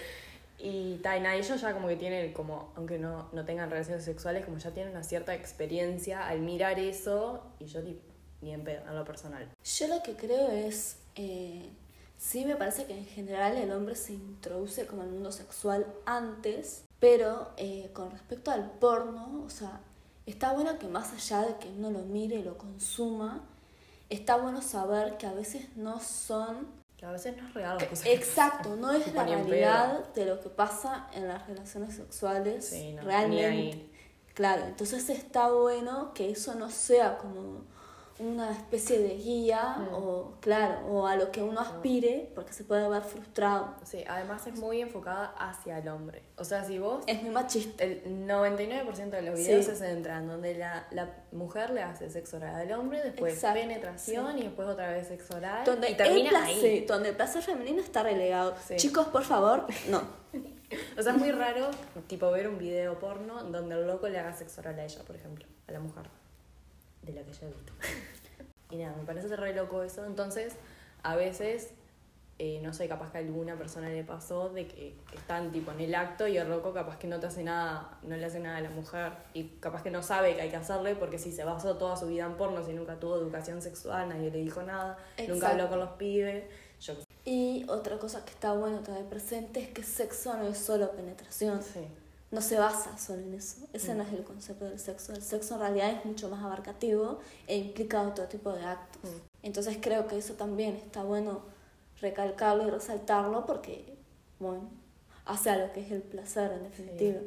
y 0.59 0.97
tal, 0.97 1.23
y 1.23 1.39
ellos 1.39 1.59
ya 1.59 1.73
como 1.73 1.87
que 1.87 1.95
tienen 1.95 2.33
como, 2.33 2.71
aunque 2.75 2.97
no, 2.97 3.29
no 3.33 3.45
tengan 3.45 3.69
relaciones 3.69 4.05
sexuales, 4.05 4.45
como 4.45 4.57
ya 4.57 4.71
tienen 4.71 4.93
una 4.93 5.03
cierta 5.03 5.33
experiencia 5.33 6.27
al 6.27 6.39
mirar 6.39 6.79
eso. 6.79 7.43
Y 7.59 7.65
yo 7.65 7.81
tipo, 7.83 8.01
ni 8.41 8.53
en 8.53 8.67
en 8.67 8.95
lo 8.95 9.05
personal. 9.05 9.47
Yo 9.63 9.87
lo 9.87 10.03
que 10.03 10.15
creo 10.15 10.49
es, 10.49 10.97
eh, 11.15 11.69
sí 12.17 12.45
me 12.45 12.55
parece 12.55 12.85
que 12.85 12.97
en 12.97 13.05
general 13.05 13.57
el 13.57 13.71
hombre 13.71 13.95
se 13.95 14.13
introduce 14.13 14.85
como 14.85 15.01
al 15.01 15.09
mundo 15.09 15.31
sexual 15.31 15.85
antes, 16.05 16.83
pero 16.99 17.51
eh, 17.57 17.89
con 17.93 18.11
respecto 18.11 18.51
al 18.51 18.71
porno, 18.79 19.43
o 19.45 19.49
sea, 19.49 19.81
está 20.25 20.53
bueno 20.53 20.77
que 20.79 20.87
más 20.87 21.13
allá 21.13 21.41
de 21.47 21.57
que 21.57 21.67
uno 21.69 21.91
lo 21.91 21.99
mire 21.99 22.37
y 22.37 22.43
lo 22.43 22.57
consuma, 22.57 23.41
está 24.09 24.37
bueno 24.37 24.61
saber 24.61 25.17
que 25.17 25.25
a 25.27 25.33
veces 25.33 25.75
no 25.75 25.99
son 25.99 26.67
Que 26.97 27.05
a 27.05 27.11
veces 27.11 27.35
no 27.35 27.47
es 27.47 27.53
real. 27.53 27.77
que 27.77 28.13
Exacto, 28.13 28.75
no 28.75 28.91
es 28.91 29.13
la 29.13 29.25
realidad 29.25 30.13
de 30.13 30.25
lo 30.25 30.39
que 30.39 30.49
pasa 30.49 31.07
en 31.13 31.27
las 31.27 31.45
relaciones 31.47 31.95
sexuales 31.95 32.67
Sí, 32.69 32.93
no, 32.93 33.01
realmente. 33.03 33.89
Claro, 34.33 34.65
entonces 34.65 35.09
está 35.09 35.51
bueno 35.51 36.13
que 36.13 36.31
eso 36.31 36.55
no 36.55 36.69
sea 36.71 37.17
como 37.17 37.65
una 38.19 38.51
especie 38.51 38.99
de 38.99 39.15
guía 39.15 39.75
Mm. 39.79 39.87
o, 39.93 40.33
claro, 40.39 40.85
o 40.87 41.07
a 41.07 41.15
lo 41.15 41.31
que 41.31 41.41
uno 41.41 41.59
aspire, 41.59 42.31
porque 42.35 42.53
se 42.53 42.63
puede 42.63 42.87
ver 42.87 43.01
frustrado. 43.01 43.73
Sí, 43.83 44.03
además 44.07 44.45
es 44.47 44.57
muy 44.59 44.81
enfocada 44.81 45.33
hacia 45.37 45.79
el 45.79 45.87
hombre. 45.87 46.21
O 46.37 46.43
sea, 46.43 46.63
si 46.63 46.77
vos 46.79 47.03
Es 47.07 47.21
muy 47.23 47.31
machista. 47.31 47.83
El 47.83 48.25
99% 48.27 49.17
de 49.17 49.21
los 49.23 49.35
videos 49.39 49.65
Sí. 49.65 49.71
se 49.71 49.77
centran 49.77 50.27
donde 50.27 50.55
la, 50.55 50.85
la 50.91 51.09
mujer 51.31 51.71
le 51.71 51.81
hace 51.83 52.09
sexo 52.09 52.37
oral 52.37 52.55
al 52.55 52.71
hombre, 52.79 53.01
después 53.03 53.33
Exacto, 53.33 53.59
penetración 53.61 54.37
y 54.37 54.43
después 54.43 54.67
otra 54.67 54.89
vez 54.91 55.07
sexo 55.07 55.35
oral. 55.37 55.65
Donde 55.65 55.87
y 55.89 55.91
el, 55.91 55.97
termina 55.97 56.29
placer, 56.29 56.55
ahí. 56.71 56.85
donde 56.85 57.09
el 57.09 57.15
placer 57.15 57.41
femenino 57.41 57.81
está 57.81 58.03
relegado. 58.03 58.53
Sí. 58.65 58.75
Chicos, 58.77 59.07
por 59.07 59.23
favor, 59.23 59.65
no. 59.89 60.01
O 60.97 61.01
sea, 61.03 61.11
es 61.13 61.19
muy 61.19 61.29
raro, 61.31 61.69
tipo, 62.07 62.31
ver 62.31 62.47
un 62.47 62.57
video 62.57 62.97
porno 62.97 63.43
donde 63.43 63.75
el 63.75 63.85
loco 63.85 64.07
le 64.07 64.17
haga 64.17 64.33
sexo 64.33 64.61
oral 64.61 64.79
a 64.79 64.83
ella, 64.85 65.03
por 65.05 65.15
ejemplo, 65.15 65.45
a 65.67 65.71
la 65.71 65.79
mujer. 65.79 66.09
De 67.03 67.13
la 67.13 67.23
que 67.23 67.33
yo 67.33 67.47
he 67.47 67.49
visto. 67.49 67.73
y 68.71 68.77
nada, 68.77 68.95
me 68.97 69.03
parece 69.03 69.35
re 69.35 69.53
loco 69.53 69.83
eso. 69.83 70.05
Entonces, 70.05 70.55
a 71.03 71.15
veces 71.15 71.73
eh, 72.39 72.59
no 72.63 72.73
sé, 72.73 72.87
capaz 72.87 73.11
que 73.11 73.19
a 73.19 73.21
alguna 73.21 73.55
persona 73.55 73.89
le 73.89 74.03
pasó 74.03 74.49
de 74.49 74.67
que 74.67 74.95
están 75.13 75.51
tipo 75.51 75.71
en 75.71 75.81
el 75.81 75.93
acto 75.93 76.27
y 76.27 76.35
el 76.35 76.49
loco 76.49 76.73
capaz 76.73 76.97
que 76.97 77.07
no 77.07 77.19
te 77.19 77.27
hace 77.27 77.43
nada, 77.43 77.99
no 78.01 78.17
le 78.17 78.25
hace 78.25 78.39
nada 78.39 78.57
a 78.57 78.61
la 78.61 78.71
mujer 78.71 79.13
y 79.35 79.43
capaz 79.59 79.83
que 79.83 79.91
no 79.91 80.01
sabe 80.01 80.35
que 80.35 80.41
hay 80.41 80.49
que 80.49 80.55
hacerle 80.55 80.95
porque 80.95 81.19
si 81.19 81.31
se 81.31 81.43
basó 81.43 81.77
toda 81.77 81.95
su 81.95 82.07
vida 82.07 82.25
en 82.25 82.33
porno, 82.33 82.63
si 82.65 82.73
nunca 82.73 82.99
tuvo 82.99 83.17
educación 83.17 83.61
sexual, 83.61 84.09
nadie 84.09 84.31
le 84.31 84.39
dijo 84.39 84.63
nada, 84.63 84.97
nunca 85.19 85.33
Exacto. 85.33 85.47
habló 85.47 85.69
con 85.69 85.79
los 85.79 85.89
pibes, 85.91 86.45
yo 86.81 86.95
Y 87.23 87.65
otra 87.69 87.99
cosa 87.99 88.25
que 88.25 88.31
está 88.31 88.53
bueno 88.53 88.79
tener 88.79 89.05
presente 89.05 89.61
es 89.61 89.69
que 89.69 89.83
sexo 89.83 90.35
no 90.35 90.47
es 90.47 90.57
solo 90.57 90.91
penetración. 90.91 91.61
Sí. 91.61 91.87
No 92.33 92.41
se 92.41 92.57
basa 92.57 92.97
solo 92.97 93.21
en 93.21 93.35
eso. 93.35 93.57
Ese 93.73 93.93
no 93.93 94.01
es 94.01 94.11
el 94.11 94.23
concepto 94.23 94.65
del 94.65 94.79
sexo. 94.79 95.13
El 95.13 95.21
sexo 95.21 95.53
en 95.53 95.59
realidad 95.59 95.91
es 95.91 96.03
mucho 96.03 96.29
más 96.29 96.43
abarcativo 96.43 97.19
e 97.45 97.55
implica 97.57 98.01
otro 98.01 98.25
tipo 98.25 98.51
de 98.51 98.63
actos. 98.65 99.03
Mm. 99.11 99.17
Entonces 99.43 99.77
creo 99.79 100.07
que 100.07 100.17
eso 100.17 100.33
también 100.33 100.75
está 100.75 101.03
bueno 101.03 101.43
recalcarlo 102.01 102.67
y 102.67 102.71
resaltarlo 102.71 103.45
porque, 103.45 103.95
bueno, 104.39 104.67
hace 105.25 105.51
a 105.51 105.57
lo 105.57 105.71
que 105.73 105.81
es 105.81 105.91
el 105.91 106.01
placer 106.01 106.51
en 106.53 106.63
definitiva. 106.63 107.19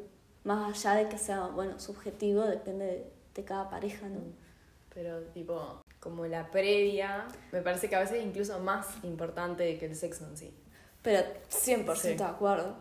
Más 0.43 0.85
allá 0.85 0.95
de 1.03 1.09
que 1.09 1.17
sea, 1.17 1.47
bueno, 1.47 1.79
subjetivo, 1.79 2.41
depende 2.43 2.85
de, 2.85 3.11
de 3.33 3.43
cada 3.45 3.69
pareja, 3.69 4.09
¿no? 4.09 4.19
Pero 4.93 5.21
tipo, 5.33 5.81
como 6.01 6.25
la 6.25 6.51
previa, 6.51 7.27
me 7.53 7.61
parece 7.61 7.87
que 7.87 7.95
a 7.95 7.99
veces 7.99 8.17
es 8.17 8.25
incluso 8.25 8.59
más 8.59 8.87
importante 9.03 9.77
que 9.77 9.85
el 9.85 9.95
sexo 9.95 10.25
en 10.25 10.35
sí. 10.35 10.53
Pero 11.01 11.21
100% 11.49 11.95
Sí. 11.95 12.15
de 12.15 12.23
acuerdo. 12.25 12.75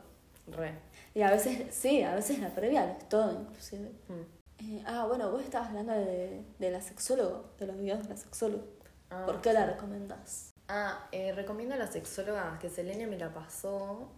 Re. 0.49 0.75
Y 1.17 1.23
a 1.23 1.31
veces, 1.31 1.75
sí, 1.75 2.03
a 2.03 2.15
veces 2.15 2.41
la 2.41 2.51
previa 2.51 2.93
es 2.93 3.09
todo, 3.09 3.33
inclusive. 3.33 3.91
Mm. 4.09 4.21
Eh, 4.59 4.85
ah, 4.87 5.07
bueno, 5.09 5.31
vos 5.31 5.43
estabas 5.43 5.71
hablando 5.71 5.95
de, 5.95 6.45
de 6.59 6.71
la 6.71 6.83
sexóloga, 6.83 7.41
de 7.59 7.67
los 7.67 7.79
videos 7.79 8.03
de 8.03 8.11
la 8.11 8.19
sexóloga. 8.19 8.65
Ah, 9.09 9.23
¿Por 9.25 9.41
qué 9.41 9.55
la 9.55 9.65
recomendás? 9.65 10.53
Ah, 10.69 11.09
eh, 11.13 11.33
recomiendo 11.33 11.75
a 11.75 11.79
la 11.79 11.87
sexóloga 11.87 12.59
que 12.61 12.69
Selene 12.69 13.07
me 13.07 13.17
la 13.17 13.33
pasó. 13.33 14.11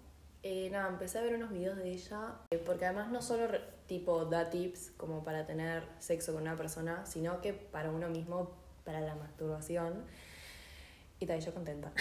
Eh, 0.42 0.70
nada, 0.72 0.88
empecé 0.88 1.18
a 1.18 1.22
ver 1.22 1.36
unos 1.36 1.52
videos 1.52 1.76
de 1.76 1.88
ella, 1.88 2.34
eh, 2.50 2.58
porque 2.58 2.86
además 2.86 3.12
no 3.12 3.22
solo 3.22 3.46
tipo 3.86 4.24
da 4.24 4.50
tips 4.50 4.90
como 4.96 5.22
para 5.22 5.46
tener 5.46 5.84
sexo 6.00 6.32
con 6.32 6.42
una 6.42 6.56
persona, 6.56 7.06
sino 7.06 7.40
que 7.40 7.52
para 7.52 7.92
uno 7.92 8.08
mismo, 8.08 8.56
para 8.82 9.00
la 9.00 9.14
masturbación. 9.14 10.04
Y 11.20 11.26
tal, 11.26 11.40
yo 11.40 11.54
contenta. 11.54 11.92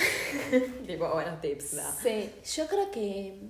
tipo, 0.87 1.07
buenos 1.11 1.39
tips. 1.39 1.77
Sí, 2.01 2.33
yo 2.55 2.65
creo 2.65 2.89
que, 2.89 3.41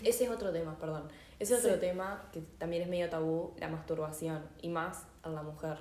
que 0.00 0.08
Ese 0.10 0.24
es 0.24 0.30
otro 0.30 0.52
tema, 0.52 0.78
perdón. 0.78 1.08
Ese 1.38 1.54
es 1.54 1.60
Sí. 1.60 1.66
otro 1.68 1.80
tema 1.80 2.28
que 2.32 2.40
también 2.58 2.82
es 2.82 2.88
medio 2.88 3.08
tabú, 3.10 3.54
la 3.58 3.68
masturbación, 3.68 4.42
y 4.62 4.68
más 4.68 5.04
a 5.22 5.28
la 5.30 5.42
mujer. 5.42 5.78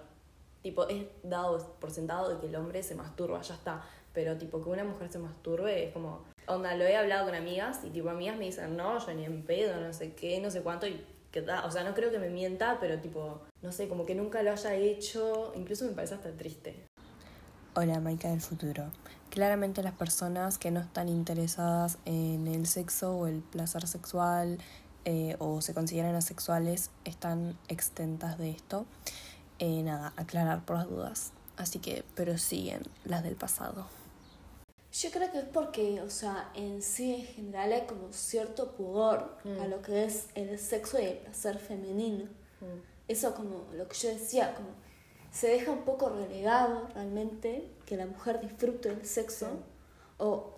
Tipo, 0.62 0.88
es 0.88 1.05
dado 1.24 1.75
por 1.79 1.91
sentado 1.91 2.29
de 2.29 2.39
que 2.39 2.48
el 2.48 2.55
hombre 2.55 2.82
se 2.84 2.96
masturba, 2.96 3.41
ya 3.41 3.53
está. 3.55 3.84
Pero 4.13 4.38
tipo, 4.38 4.62
que 4.63 4.70
una 4.70 4.84
mujer 4.84 5.10
se 5.10 5.20
masturbe 5.20 5.86
es 5.88 5.91
como, 5.93 6.24
onda, 6.48 6.75
lo 6.75 6.86
he 6.86 6.96
hablado 6.96 7.25
con 7.25 7.36
amigas 7.36 7.82
y 7.84 7.89
tipo, 7.89 8.10
amigas 8.10 8.38
me 8.38 8.46
dicen, 8.46 8.77
no, 8.77 9.00
yo 9.05 9.13
ni 9.13 9.25
en 9.25 9.43
pedo, 9.43 9.82
no 9.82 9.91
sé 9.91 10.13
qué, 10.13 10.39
no 10.39 10.50
sé 10.51 10.62
cuánto, 10.62 10.88
y 10.88 11.03
que 11.32 11.41
da, 11.41 11.65
o 11.65 11.72
sea, 11.72 11.84
no 11.84 11.96
creo 11.96 12.12
que 12.12 12.20
me 12.20 12.29
mienta, 12.29 12.77
pero 12.79 13.00
tipo, 13.00 13.41
no 13.63 13.72
sé, 13.72 13.89
como 13.89 14.05
que 14.05 14.13
nunca 14.13 14.43
lo 14.43 14.51
haya 14.51 14.75
hecho, 14.75 15.51
incluso 15.55 15.86
me 15.86 15.93
parece 15.93 16.13
hasta 16.13 16.32
triste. 16.32 16.86
Hola, 17.75 18.00
Maika 18.00 18.30
del 18.30 18.42
futuro. 18.42 18.92
Claramente 19.30 19.82
las 19.82 19.94
personas 19.94 20.58
que 20.58 20.70
no 20.72 20.80
están 20.80 21.10
interesadas 21.10 21.98
en 22.06 22.48
el 22.48 22.68
sexo 22.68 23.15
o 23.18 23.27
el 23.27 23.39
placer 23.42 23.88
sexual 23.88 24.60
eh, 25.06 25.36
o 25.39 25.62
se 25.62 25.74
consideran 25.74 26.15
asexuales 26.15 26.92
están 27.03 27.58
extentas 27.68 28.38
de 28.38 28.51
esto. 28.51 28.86
Eh, 29.60 29.82
nada, 29.84 30.13
aclarar 30.18 30.63
por 30.65 30.77
las 30.77 30.88
dudas. 30.89 31.32
Así 31.58 31.80
que 31.80 32.03
prosiguen 32.15 32.82
las 33.06 33.24
del 33.24 33.36
pasado. 33.36 33.88
yo 34.92 35.10
creo 35.12 35.32
que 35.32 35.39
es 35.39 35.46
porque, 35.46 36.01
o 36.01 36.10
sea, 36.12 36.51
en 36.53 36.84
sí 36.84 37.15
en 37.15 37.25
general 37.25 37.72
hay 37.74 37.82
como 37.88 38.12
cierto 38.13 38.72
pudor 38.74 39.38
Mm. 39.44 39.62
a 39.62 39.68
lo 39.68 39.82
que 39.82 40.06
es 40.06 40.27
el 40.36 40.58
sexo 40.60 41.00
y 41.00 41.06
el 41.06 41.18
placer 41.18 41.58
femenino. 41.58 42.25
Eso 43.08 43.34
como 43.36 43.65
lo 43.74 43.88
que 43.88 43.96
yo 43.98 44.10
decía, 44.10 44.53
como 44.56 44.70
se 45.34 45.48
deja 45.50 45.72
un 45.72 45.82
poco 45.84 46.08
relegado 46.10 46.88
realmente 46.94 47.68
que 47.86 47.98
la 47.98 48.06
mujer 48.06 48.40
disfrute 48.40 48.90
del 48.96 49.06
sexo 49.06 49.48
Sí. 49.50 49.58
o, 50.20 50.52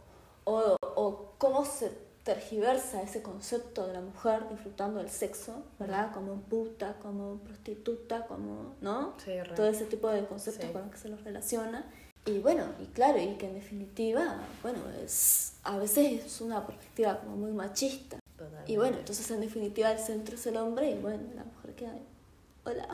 o, 0.44 0.76
o 0.96 1.32
cómo 1.40 1.66
se 1.66 1.92
tergiversa 2.24 3.02
ese 3.02 3.22
concepto 3.22 3.88
de 3.88 3.94
la 3.94 4.02
mujer 4.02 4.50
disfrutando 4.50 5.00
del 5.00 5.10
sexo, 5.10 5.64
¿verdad? 5.80 6.12
Como 6.14 6.36
puta, 6.42 6.96
como 7.02 7.38
prostituta, 7.38 8.26
como, 8.28 8.74
¿no? 8.82 9.14
Sí. 9.24 9.32
Todo 9.56 9.68
ese 9.68 9.86
tipo 9.86 10.10
de 10.10 10.26
conceptos 10.26 10.66
Sí. 10.66 10.72
con 10.74 10.82
los 10.84 10.92
que 10.92 10.98
se 10.98 11.10
los 11.10 11.24
relaciona. 11.24 11.86
Y 12.26 12.40
bueno, 12.40 12.64
y 12.82 12.86
claro, 12.88 13.20
y 13.20 13.36
que 13.38 13.48
en 13.48 13.54
definitiva, 13.54 14.40
bueno, 14.64 14.80
es 15.04 15.54
a 15.64 15.78
veces 15.78 16.26
es 16.26 16.42
una 16.42 16.66
perspectiva 16.66 17.20
como 17.20 17.36
muy 17.38 17.52
machista. 17.52 18.18
Totalmente. 18.36 18.72
Y 18.72 18.78
bueno, 18.78 18.98
entonces 18.98 19.30
en 19.32 19.42
definitiva 19.42 19.92
el 19.92 20.00
centro 20.00 20.36
es 20.36 20.46
el 20.48 20.58
hombre 20.58 20.90
y 20.90 20.96
bueno, 21.00 21.24
la 21.36 21.44
mujer 21.44 21.76
queda 21.76 21.92
ahí. 21.94 22.06
Hola. 22.66 22.88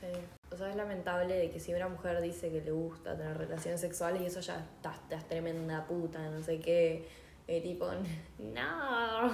Sí. 0.00 0.06
O 0.54 0.56
sea, 0.56 0.70
es 0.70 0.76
lamentable 0.76 1.34
de 1.34 1.50
que 1.50 1.58
si 1.58 1.74
una 1.74 1.88
mujer 1.88 2.20
dice 2.20 2.50
que 2.50 2.60
le 2.60 2.70
gusta 2.70 3.16
tener 3.16 3.36
relaciones 3.36 3.80
sexuales 3.80 4.22
y 4.22 4.26
eso 4.26 4.40
ya 4.40 4.60
estás, 4.60 4.96
estás 5.02 5.28
tremenda 5.28 5.84
puta, 5.86 6.30
no 6.30 6.42
sé 6.42 6.60
qué. 6.60 7.08
eh, 7.48 7.60
tipo, 7.60 7.86
no. 8.38 9.32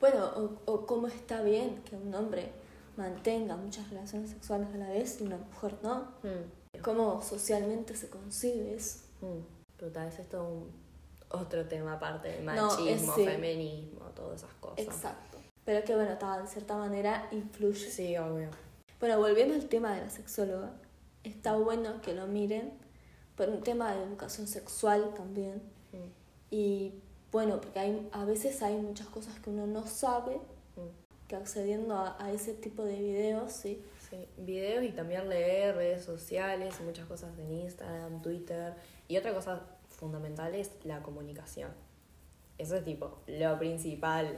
Bueno, 0.00 0.26
o, 0.36 0.72
o 0.72 0.86
cómo 0.86 1.06
está 1.06 1.42
bien 1.42 1.82
que 1.84 1.94
un 1.94 2.12
hombre 2.14 2.50
mantenga 2.96 3.56
muchas 3.56 3.88
relaciones 3.90 4.30
sexuales 4.30 4.68
a 4.74 4.78
la 4.78 4.88
vez 4.88 5.20
y 5.20 5.24
una 5.24 5.36
mujer 5.36 5.76
no. 5.82 6.00
Mm, 6.22 6.80
¿Cómo 6.82 7.22
socialmente 7.22 7.94
se 7.94 8.10
concibe 8.10 8.74
eso? 8.74 9.04
mm. 9.20 9.60
Ese 10.08 10.22
es 10.22 10.28
todo 10.28 10.46
un 10.46 10.70
otro 11.30 11.64
tema 11.66 11.94
aparte 11.94 12.28
de 12.28 12.42
No, 12.42 12.70
es 12.86 13.02
machismo, 13.02 13.12
feminismo, 13.14 14.00
todas 14.14 14.42
esas 14.42 14.52
cosas. 14.54 14.78
Exacto. 14.78 15.38
Pero 15.64 15.84
que 15.84 15.94
bueno, 15.94 16.10
de 16.10 16.46
cierta 16.46 16.76
manera 16.76 17.28
influye. 17.30 17.88
Sí, 17.88 18.16
obvio. 18.18 18.50
Bueno, 19.00 19.18
volviendo 19.18 19.54
al 19.54 19.66
tema 19.68 19.94
de 19.94 20.02
la 20.02 20.10
sexóloga, 20.10 20.72
está 21.24 21.56
bueno 21.56 22.02
que 22.02 22.12
lo 22.14 22.26
miren 22.26 22.72
por 23.34 23.48
un 23.48 23.62
tema 23.62 23.94
de 23.94 24.02
educación 24.02 24.46
sexual 24.46 25.14
también. 25.14 25.62
Mm, 25.92 26.10
Y 26.50 26.94
bueno, 27.32 27.60
porque 27.60 27.78
hay, 27.78 28.08
a 28.12 28.24
veces 28.24 28.62
hay 28.62 28.76
muchas 28.76 29.06
cosas 29.06 29.38
que 29.40 29.50
uno 29.50 29.66
no 29.66 29.86
sabe, 29.86 30.36
mm. 30.36 31.28
que 31.28 31.36
accediendo 31.36 31.94
a, 31.96 32.22
a 32.22 32.30
ese 32.32 32.52
tipo 32.54 32.84
de 32.84 32.98
videos, 32.98 33.52
sí. 33.52 33.82
Sí, 34.10 34.26
videos 34.36 34.84
y 34.84 34.90
también 34.90 35.28
leer 35.28 35.76
redes 35.76 36.04
sociales 36.04 36.74
y 36.80 36.82
muchas 36.82 37.06
cosas 37.06 37.38
en 37.38 37.52
Instagram, 37.52 38.20
Twitter. 38.20 38.74
Y 39.08 39.16
otra 39.16 39.32
cosa 39.32 39.62
fundamental 39.88 40.54
es 40.54 40.72
la 40.84 41.02
comunicación. 41.02 41.70
Eso 42.58 42.76
es 42.76 42.84
tipo 42.84 43.20
lo 43.28 43.58
principal. 43.58 44.36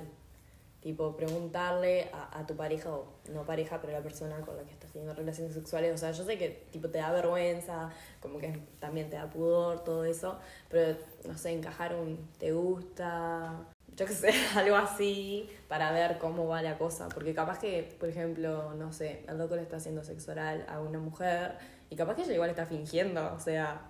Tipo, 0.83 1.17
preguntarle 1.17 2.11
a, 2.13 2.41
a 2.41 2.47
tu 2.47 2.57
pareja, 2.57 2.91
o 2.93 3.07
no 3.33 3.47
pareja, 3.47 3.81
pero 3.81 3.93
la 3.93 4.03
persona 4.03 4.41
con 4.41 4.57
la 4.57 4.65
que 4.65 4.73
estás 4.73 4.91
teniendo 4.91 5.15
relaciones 5.15 5.55
sexuales. 5.55 5.95
O 5.95 5.99
sea, 5.99 6.11
yo 6.11 6.25
sé 6.25 6.37
que 6.37 6.67
tipo 6.71 6.89
te 6.89 6.99
da 6.99 7.13
vergüenza, 7.13 7.91
como 8.21 8.39
que 8.39 8.61
también 8.81 9.09
te 9.09 9.17
da 9.17 9.31
pudor, 9.31 9.85
todo 9.85 10.05
eso. 10.05 10.39
Pero, 10.69 10.99
no 11.27 11.39
sé, 11.39 11.53
encajar 11.53 11.95
un 11.95 12.29
te 12.39 12.53
gusta, 12.53 13.65
yo 13.97 14.07
qué 14.07 14.13
sé, 14.13 14.33
algo 14.57 14.77
así, 14.77 15.49
para 15.69 15.93
ver 15.93 16.19
cómo 16.19 16.47
va 16.47 16.63
la 16.63 16.79
cosa. 16.79 17.09
Porque 17.09 17.35
capaz 17.35 17.59
que, 17.59 17.97
por 18.01 18.09
ejemplo, 18.09 18.75
no 18.75 18.93
sé, 18.93 19.25
el 19.29 19.39
loco 19.39 19.57
le 19.57 19.63
está 19.63 19.77
haciendo 19.77 20.03
sexo 20.05 20.33
oral 20.33 20.67
a 20.69 20.81
una 20.81 20.99
mujer 20.99 21.59
y 21.91 21.97
capaz 21.97 22.17
que 22.17 22.23
ella 22.23 22.35
igual 22.35 22.51
está 22.51 22.67
fingiendo. 22.67 23.33
O 23.35 23.39
sea, 23.39 23.83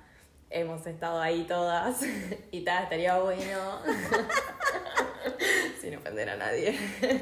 hemos 0.51 0.87
estado 0.87 1.21
ahí 1.21 1.45
todas 1.45 2.03
y 2.51 2.63
tal, 2.65 2.85
estaría 2.85 3.19
bueno. 3.19 3.79
Sin 5.83 5.97
ofender 5.97 6.31
a 6.31 6.37
nadie. 6.37 6.79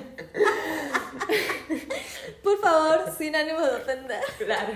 Por 2.45 2.61
favor, 2.61 3.11
sin 3.17 3.35
ánimo 3.35 3.59
de 3.63 3.77
ofender. 3.77 4.21
Claro. 4.37 4.75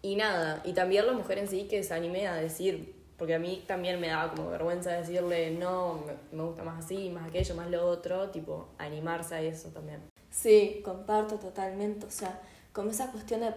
Y 0.00 0.16
nada, 0.16 0.62
y 0.64 0.72
también 0.72 1.04
la 1.04 1.12
mujer 1.12 1.36
en 1.36 1.46
sí 1.46 1.64
que 1.68 1.82
se 1.82 1.92
anime 1.92 2.26
a 2.26 2.34
decir, 2.36 2.94
porque 3.18 3.34
a 3.34 3.38
mí 3.38 3.62
también 3.66 4.00
me 4.00 4.08
daba 4.08 4.32
como 4.34 4.48
vergüenza 4.48 4.92
decirle, 4.92 5.50
no, 5.50 6.06
me, 6.06 6.14
me 6.34 6.42
gusta 6.44 6.64
más 6.64 6.82
así, 6.82 7.10
más 7.10 7.28
aquello, 7.28 7.54
más 7.54 7.68
lo 7.70 7.86
otro, 7.86 8.30
tipo, 8.30 8.70
animarse 8.78 9.34
a 9.34 9.42
eso 9.42 9.68
también. 9.68 10.00
Sí, 10.30 10.80
comparto 10.82 11.34
totalmente. 11.34 12.06
O 12.06 12.10
sea, 12.10 12.40
como 12.72 12.92
esa 12.92 13.12
cuestión 13.12 13.40
de 13.40 13.52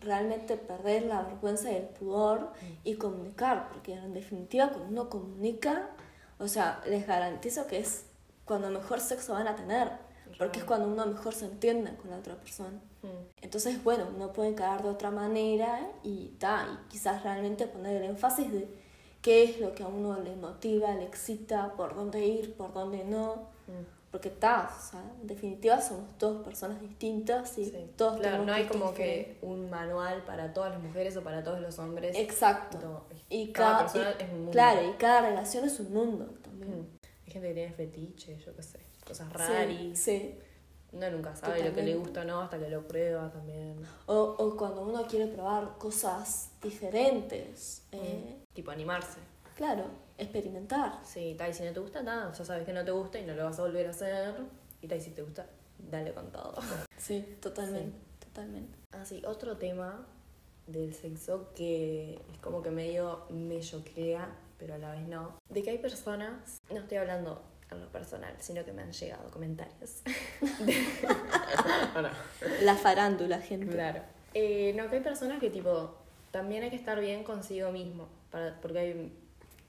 realmente 0.00 0.56
perder 0.56 1.02
la 1.02 1.22
vergüenza 1.22 1.70
y 1.70 1.76
el 1.76 1.88
pudor 1.88 2.52
y 2.82 2.94
comunicar, 2.94 3.68
porque 3.68 3.92
en 3.92 4.14
definitiva 4.14 4.68
cuando 4.68 4.88
uno 4.88 5.10
comunica, 5.10 5.90
o 6.38 6.48
sea, 6.48 6.82
les 6.86 7.06
garantizo 7.06 7.66
que 7.66 7.78
es 7.78 8.04
cuando 8.44 8.70
mejor 8.70 9.00
sexo 9.00 9.32
van 9.32 9.48
a 9.48 9.56
tener, 9.56 9.90
porque 10.38 10.60
es 10.60 10.64
cuando 10.64 10.86
uno 10.86 11.06
mejor 11.06 11.34
se 11.34 11.46
entiende 11.46 11.94
con 11.96 12.10
la 12.10 12.18
otra 12.18 12.36
persona. 12.36 12.80
Mm. 13.02 13.42
Entonces, 13.42 13.82
bueno, 13.82 14.06
uno 14.14 14.32
puede 14.32 14.54
quedar 14.54 14.82
de 14.82 14.90
otra 14.90 15.10
manera 15.10 15.80
y 16.02 16.28
ta, 16.38 16.66
y 16.72 16.88
quizás 16.88 17.22
realmente 17.22 17.66
poner 17.66 18.02
el 18.02 18.10
énfasis 18.10 18.52
de 18.52 18.68
qué 19.22 19.44
es 19.44 19.60
lo 19.60 19.74
que 19.74 19.82
a 19.82 19.88
uno 19.88 20.18
le 20.20 20.36
motiva, 20.36 20.94
le 20.94 21.04
excita, 21.04 21.72
por 21.72 21.94
dónde 21.94 22.24
ir, 22.26 22.54
por 22.54 22.72
dónde 22.72 23.04
no. 23.04 23.48
Mm. 23.66 23.95
Porque 24.16 24.28
está, 24.30 24.70
o 24.74 24.90
sea, 24.90 25.00
en 25.20 25.26
definitiva 25.26 25.78
somos 25.80 26.16
todas 26.16 26.42
personas 26.42 26.80
distintas 26.80 27.58
y 27.58 27.66
Sí. 27.66 27.90
todos 27.96 28.18
claro, 28.18 28.44
no 28.46 28.52
hay 28.54 28.64
como 28.64 28.94
que 28.94 29.04
diferentes. 29.06 29.38
un 29.42 29.68
manual 29.68 30.22
para 30.24 30.54
todas 30.54 30.72
las 30.72 30.82
mujeres 30.82 31.14
o 31.18 31.22
para 31.22 31.42
todos 31.44 31.60
los 31.60 31.78
hombres. 31.78 32.16
Exacto. 32.18 32.78
No, 32.82 33.04
Y 33.28 33.52
cada 33.52 33.72
cada, 33.72 33.80
persona 33.92 34.14
y- 34.18 34.22
es 34.22 34.28
un 34.30 34.36
mundo. 34.38 34.52
Claro, 34.52 34.88
y 34.88 34.92
cada 34.94 35.20
relación 35.20 35.64
es 35.66 35.78
un 35.80 35.92
mundo 35.92 36.24
también. 36.42 36.80
Mm. 36.80 36.86
Hay 37.26 37.32
gente 37.32 37.48
que 37.48 37.54
tiene 37.54 37.72
fetiche, 37.74 38.38
yo 38.38 38.54
qué 38.56 38.62
sé, 38.62 38.80
cosas 39.06 39.28
Sí, 39.28 39.34
raras. 39.36 39.98
sí. 39.98 40.38
Uno 40.92 41.10
nunca 41.10 41.36
sabe 41.36 41.62
lo 41.62 41.74
que 41.74 41.82
le 41.82 41.94
gusta 41.96 42.22
o 42.22 42.24
no 42.24 42.40
hasta 42.40 42.58
que 42.58 42.70
lo 42.70 42.88
prueba 42.88 43.30
también. 43.30 43.76
O, 44.06 44.14
o 44.38 44.56
cuando 44.56 44.80
uno 44.82 45.06
quiere 45.06 45.26
probar 45.26 45.76
cosas 45.78 46.52
diferentes. 46.62 47.82
eh, 47.92 48.38
Tipo 48.54 48.70
animarse. 48.70 49.18
Claro, 49.56 49.84
experimentar. 50.18 51.00
Sí, 51.02 51.34
tal, 51.36 51.50
y 51.50 51.54
si 51.54 51.64
no 51.64 51.72
te 51.72 51.80
gusta 51.80 52.02
nada, 52.02 52.30
ya 52.30 52.44
sabes 52.44 52.66
que 52.66 52.74
no 52.74 52.84
te 52.84 52.90
gusta 52.90 53.18
y 53.18 53.24
no 53.24 53.34
lo 53.34 53.44
vas 53.44 53.58
a 53.58 53.62
volver 53.62 53.86
a 53.86 53.90
hacer. 53.90 54.34
Y 54.82 54.86
tal, 54.86 54.98
y 54.98 55.00
si 55.00 55.10
te 55.10 55.22
gusta, 55.22 55.46
dale 55.78 56.12
con 56.12 56.30
todo. 56.30 56.54
Sí, 56.98 57.36
totalmente, 57.40 57.96
totalmente. 58.18 58.76
Así, 58.90 59.22
otro 59.24 59.58
tema 59.58 60.04
del 60.66 60.92
sexo 60.92 61.52
que 61.54 62.14
es 62.32 62.38
como 62.38 62.62
que 62.62 62.70
medio 62.70 63.26
me 63.30 63.60
choquea, 63.60 64.28
pero 64.58 64.74
a 64.74 64.78
la 64.78 64.90
vez 64.90 65.06
no. 65.06 65.38
De 65.48 65.62
que 65.62 65.70
hay 65.70 65.78
personas, 65.78 66.58
no 66.68 66.78
estoy 66.78 66.98
hablando 66.98 67.42
en 67.70 67.80
lo 67.80 67.92
personal, 67.92 68.34
sino 68.40 68.64
que 68.64 68.72
me 68.72 68.82
han 68.82 68.92
llegado 68.92 69.30
comentarios. 69.30 70.02
¿O 71.96 72.02
no? 72.02 72.10
La 72.62 72.74
farándula, 72.74 73.40
gente. 73.40 73.72
Claro. 73.72 74.00
Eh, 74.34 74.72
no, 74.76 74.90
que 74.90 74.96
hay 74.96 75.02
personas 75.02 75.38
que 75.38 75.50
tipo, 75.50 75.94
también 76.30 76.64
hay 76.64 76.70
que 76.70 76.76
estar 76.76 76.98
bien 76.98 77.22
consigo 77.24 77.70
mismo, 77.70 78.08
para, 78.30 78.60
porque 78.60 78.78
hay, 78.78 79.12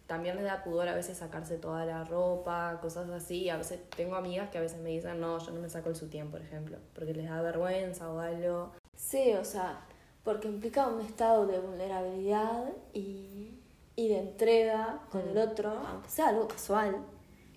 también 0.07 0.37
les 0.37 0.45
da 0.45 0.63
pudor 0.63 0.87
a 0.87 0.95
veces 0.95 1.17
sacarse 1.17 1.57
toda 1.57 1.85
la 1.85 2.05
ropa, 2.05 2.79
cosas 2.81 3.09
así. 3.09 3.49
A 3.49 3.57
veces 3.57 3.79
tengo 3.95 4.15
amigas 4.15 4.49
que 4.49 4.57
a 4.57 4.61
veces 4.61 4.79
me 4.79 4.89
dicen, 4.89 5.19
no, 5.19 5.37
yo 5.37 5.51
no 5.51 5.61
me 5.61 5.69
saco 5.69 5.89
el 5.89 5.95
sutién, 5.95 6.31
por 6.31 6.41
ejemplo, 6.41 6.77
porque 6.95 7.13
les 7.13 7.29
da 7.29 7.41
vergüenza 7.41 8.09
o 8.09 8.19
algo. 8.19 8.71
Sí, 8.95 9.33
o 9.33 9.43
sea, 9.43 9.85
porque 10.23 10.47
implica 10.47 10.87
un 10.87 11.01
estado 11.01 11.45
de 11.45 11.59
vulnerabilidad 11.59 12.73
y, 12.93 13.59
y 13.97 14.07
de 14.07 14.19
entrega 14.19 15.01
con 15.11 15.27
el 15.27 15.37
otro, 15.37 15.71
aunque 15.71 16.09
sea 16.09 16.29
algo 16.29 16.47
casual. 16.47 16.95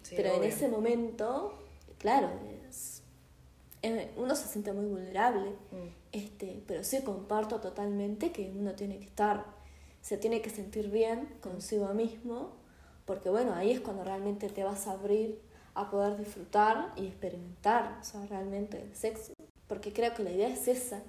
Sí, 0.03 0.17
Pero 0.17 0.35
en 0.35 0.45
ese 0.45 0.69
momento, 0.69 1.55
claro, 1.99 2.31
es, 2.69 3.05
uno 4.17 4.35
se 4.35 4.49
siente 4.49 4.73
muy 4.73 4.87
vulnerable. 4.87 5.51
Mm. 5.71 6.01
Este, 6.13 6.63
pero 6.67 6.83
sí 6.83 7.01
comparto 7.03 7.61
totalmente 7.61 8.33
que 8.33 8.53
uno 8.57 8.73
tiene 8.73 8.99
que 8.99 9.05
estar, 9.05 9.45
se 10.01 10.17
tiene 10.17 10.43
que 10.43 10.51
sentir 10.51 10.91
bien 10.91 11.29
consigo 11.41 11.93
mismo, 11.95 12.53
porque 13.05 13.31
bueno, 13.31 13.55
ahí 13.55 13.71
es 13.73 13.81
cuando 13.81 14.05
realmente 14.05 14.49
te 14.49 14.65
vas 14.65 14.87
a 14.87 14.93
abrir 14.93 15.41
a 15.75 15.91
poder 15.91 16.17
disfrutar 16.17 16.93
y 16.97 17.07
experimentar, 17.07 17.99
o 18.01 18.05
sea, 18.05 18.25
realmente 18.27 18.83
el 18.83 18.95
sexo. 18.95 19.33
Porque 19.69 19.93
creo 19.93 20.15
que 20.15 20.23
la 20.25 20.33
idea 20.33 20.49
es 20.49 20.67
esa, 20.69 21.03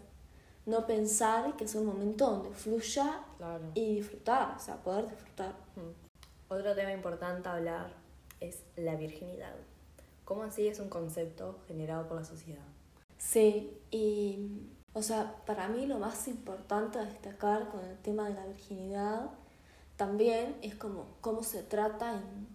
no 0.65 0.85
pensar 0.85 1.55
que 1.57 1.63
es 1.63 1.75
un 1.75 1.85
momento 1.85 2.29
donde 2.29 2.51
fluya 2.51 3.23
Claro. 3.37 3.71
y 3.73 3.95
disfrutar, 3.95 4.55
o 4.55 4.59
sea, 4.59 4.75
poder 4.83 5.09
disfrutar. 5.09 5.55
Mm. 5.75 6.53
Otro 6.53 6.75
tema 6.75 6.91
importante 6.91 7.49
a 7.49 7.55
hablar 7.55 7.93
es 8.39 8.63
la 8.75 8.95
virginidad. 8.95 9.55
¿Cómo 10.25 10.43
así 10.43 10.67
es 10.67 10.79
un 10.79 10.89
concepto 10.89 11.59
generado 11.67 12.07
por 12.07 12.17
la 12.17 12.23
sociedad? 12.23 12.65
Sí, 13.17 13.77
y 13.89 14.69
o 14.93 15.01
sea, 15.01 15.35
para 15.45 15.67
mí 15.69 15.85
lo 15.85 15.97
más 15.99 16.27
importante 16.27 16.99
a 16.99 17.05
destacar 17.05 17.69
con 17.69 17.83
el 17.85 17.97
tema 17.99 18.27
de 18.27 18.35
la 18.35 18.45
virginidad 18.45 19.29
también 19.97 20.55
es 20.61 20.75
como 20.75 21.05
cómo 21.21 21.43
se 21.43 21.63
trata 21.63 22.13
en, 22.15 22.47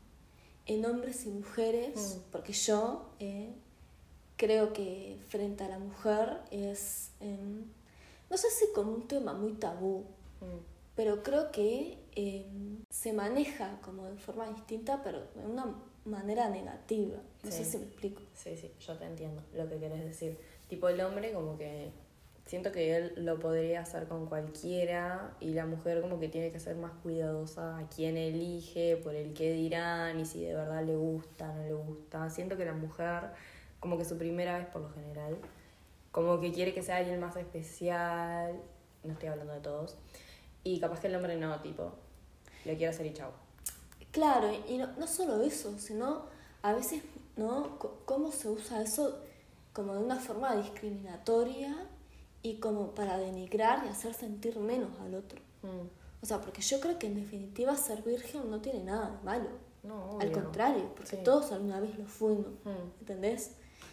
en 0.67 0.85
hombres 0.85 1.25
y 1.27 1.31
mujeres, 1.31 2.17
Mm. 2.19 2.31
porque 2.33 2.53
yo 2.53 3.11
eh, 3.21 3.55
creo 4.37 4.73
que 4.73 5.19
frente 5.29 5.65
a 5.65 5.69
la 5.69 5.79
mujer 5.79 6.41
es, 6.51 7.11
em, 7.21 7.65
no 8.29 8.37
sé 8.37 8.51
si 8.51 8.67
como 8.75 8.93
un 8.93 9.07
tema 9.09 9.33
muy 9.33 9.53
tabú, 9.53 10.05
Mm. 10.41 10.59
pero 10.95 11.23
creo 11.23 11.51
que 11.53 11.99
em, 12.19 12.83
se 12.91 13.13
maneja 13.13 13.79
como 13.83 14.07
de 14.07 14.17
forma 14.17 14.47
distinta, 14.49 15.03
pero 15.05 15.21
de 15.35 15.47
una 15.47 15.67
manera 16.07 16.49
negativa. 16.49 17.19
No 17.45 17.51
sé 17.51 17.65
si 17.65 17.77
me 17.79 17.85
explico. 17.85 18.23
Sí, 18.35 18.57
sí, 18.57 18.71
yo 18.81 18.97
te 18.97 19.05
entiendo 19.05 19.43
lo 19.55 19.69
que 19.69 19.79
querés 19.79 20.03
decir. 20.05 20.39
Tipo, 20.69 20.89
el 20.89 21.01
hombre 21.03 21.33
como 21.35 21.57
que 21.59 21.91
siento 22.47 22.73
que 22.73 22.97
él 22.97 23.13
lo 23.17 23.39
podría 23.39 23.81
hacer 23.81 24.07
con 24.09 24.27
cualquiera 24.27 25.35
y 25.41 25.51
la 25.51 25.67
mujer 25.67 26.01
como 26.01 26.19
que 26.21 26.29
tiene 26.29 26.53
que 26.53 26.61
ser 26.61 26.77
más 26.77 26.93
cuidadosa 27.03 27.79
a 27.79 27.89
quién 27.89 28.17
elige, 28.17 28.97
por 28.97 29.15
el 29.15 29.35
qué 29.35 29.53
dirán 29.53 30.19
y 30.21 30.25
si 30.25 30.45
de 30.45 30.55
verdad 30.55 30.85
le 30.85 30.97
gusta, 30.97 31.53
no 31.53 31.63
le 31.63 31.73
gusta. 31.75 32.31
Siento 32.31 32.57
que 32.57 32.65
la 32.65 32.73
mujer 32.73 33.31
como 33.81 33.99
que 33.99 34.05
su 34.05 34.17
primera 34.17 34.59
vez 34.59 34.67
por 34.69 34.83
lo 34.83 34.91
general, 34.91 35.37
como 36.13 36.41
que 36.41 36.53
quiere 36.53 36.73
que 36.73 36.83
sea 36.83 36.97
alguien 36.97 37.21
más 37.21 37.37
especial, 37.37 38.55
no 39.05 39.13
estoy 39.13 39.29
hablando 39.29 39.53
de 39.53 39.61
todos, 39.61 39.97
y 40.65 40.81
capaz 40.81 41.01
que 41.01 41.09
el 41.09 41.17
hombre 41.17 41.37
no, 41.37 41.61
tipo, 41.61 41.93
le 42.65 42.77
quiere 42.77 42.93
hacer 42.93 43.07
y 43.07 43.13
chau. 43.13 43.31
Claro, 44.13 44.51
y 44.69 44.79
no, 44.79 44.87
no 44.99 45.07
solo 45.07 45.43
eso, 45.43 45.79
sino 45.79 46.23
a 46.63 46.73
veces, 46.73 47.03
¿no? 47.37 47.77
C- 47.81 47.89
cómo 48.07 48.33
se 48.33 48.49
usa 48.49 48.81
eso 48.81 49.21
como 49.73 49.93
de 49.95 49.99
una 50.03 50.17
forma 50.17 50.57
discriminatoria 50.57 51.77
y 52.43 52.57
como 52.57 52.95
para 52.95 53.19
denigrar 53.19 53.85
y 53.87 53.89
hacer 53.89 54.15
sentir 54.15 54.59
menos 54.59 54.91
al 55.01 55.15
otro. 55.15 55.41
Mm. 55.63 55.89
O 56.23 56.27
sea, 56.27 56.41
porque 56.41 56.63
yo 56.63 56.81
creo 56.81 56.99
que 56.99 57.07
en 57.07 57.15
definitiva 57.17 57.77
ser 57.77 58.03
virgen 58.03 58.51
no 58.51 58.61
tiene 58.61 58.83
nada 58.85 59.11
de 59.17 59.25
malo. 59.25 59.49
No, 59.83 60.19
Al 60.21 60.33
contrario, 60.33 60.91
porque 60.97 61.17
Sí. 61.17 61.23
todos 61.25 61.53
alguna 61.53 61.79
vez 61.81 61.97
lo 61.99 62.07
fuimos, 62.07 62.47
Mm. 62.65 63.01
¿entendés? 63.01 63.53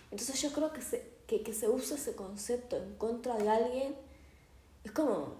Entonces 0.09 0.41
yo 0.41 0.51
creo 0.51 0.71
que 0.73 0.81
se, 0.81 1.11
que, 1.27 1.43
que 1.43 1.53
se 1.53 1.69
use 1.69 1.95
ese 1.95 2.15
concepto 2.15 2.77
en 2.77 2.95
contra 2.95 3.37
de 3.37 3.49
alguien 3.49 3.95
es 4.83 4.91
como 4.91 5.35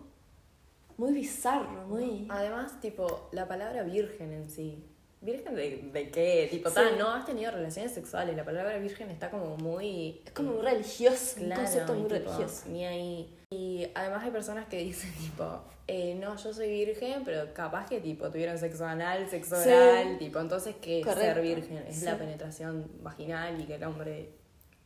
muy 0.98 1.12
bizarro, 1.12 1.88
muy... 1.88 2.28
Además, 2.30 2.80
tipo, 2.82 3.28
la 3.32 3.48
palabra 3.48 3.84
virgen 3.84 4.32
en 4.32 4.50
sí. 4.50 4.84
¿Virgen 5.24 5.56
de, 5.56 5.90
de 5.94 6.10
qué? 6.12 6.48
Tipo, 6.52 6.70
Sí. 6.70 6.76
ta, 6.76 6.92
no 6.98 7.10
has 7.14 7.26
tenido 7.26 7.50
relaciones 7.52 7.94
sexuales. 7.94 8.36
La 8.36 8.44
palabra 8.44 8.78
virgen 8.78 9.10
está 9.10 9.30
como 9.32 9.56
muy. 9.58 10.22
Es 10.26 10.32
como 10.34 10.54
muy 10.54 10.62
religioso, 10.66 11.36
Claro, 11.38 11.62
un 11.62 11.66
concepto 11.66 11.94
muy 11.94 12.04
tipo, 12.04 12.14
religioso. 12.16 12.64
Ni 12.70 12.86
ahí. 12.86 13.40
Y 13.50 13.88
además 13.96 14.24
hay 14.24 14.32
personas 14.32 14.68
que 14.68 14.78
dicen, 14.80 15.14
tipo, 15.20 15.62
eh, 15.88 16.16
no, 16.16 16.36
yo 16.36 16.54
soy 16.54 16.70
virgen, 16.70 17.22
pero 17.24 17.54
capaz 17.54 17.88
que, 17.88 18.02
tipo, 18.02 18.30
tuvieron 18.30 18.58
sexo 18.58 18.86
anal, 18.86 19.30
sexo 19.30 19.56
Sí. 19.56 19.70
oral, 19.70 20.18
tipo, 20.18 20.40
entonces, 20.40 20.76
¿qué 20.82 21.00
es 21.02 21.06
ser 21.08 21.42
virgen? 21.42 21.78
Es 21.88 21.98
sí. 21.98 22.06
la 22.06 22.18
penetración 22.18 22.92
vaginal 23.02 23.60
y 23.62 23.66
que 23.66 23.76
el 23.76 23.84
hombre 23.86 24.30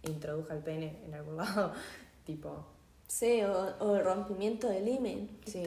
introduzca 0.03 0.53
el 0.53 0.59
pene 0.61 0.97
en 1.05 1.13
algún 1.15 1.37
lado. 1.37 1.73
tipo, 2.25 2.65
Sí, 3.07 3.41
o, 3.41 3.73
o 3.79 3.95
el 3.95 4.03
rompimiento 4.03 4.67
del 4.67 4.85
himen. 4.87 5.29
Sí, 5.45 5.63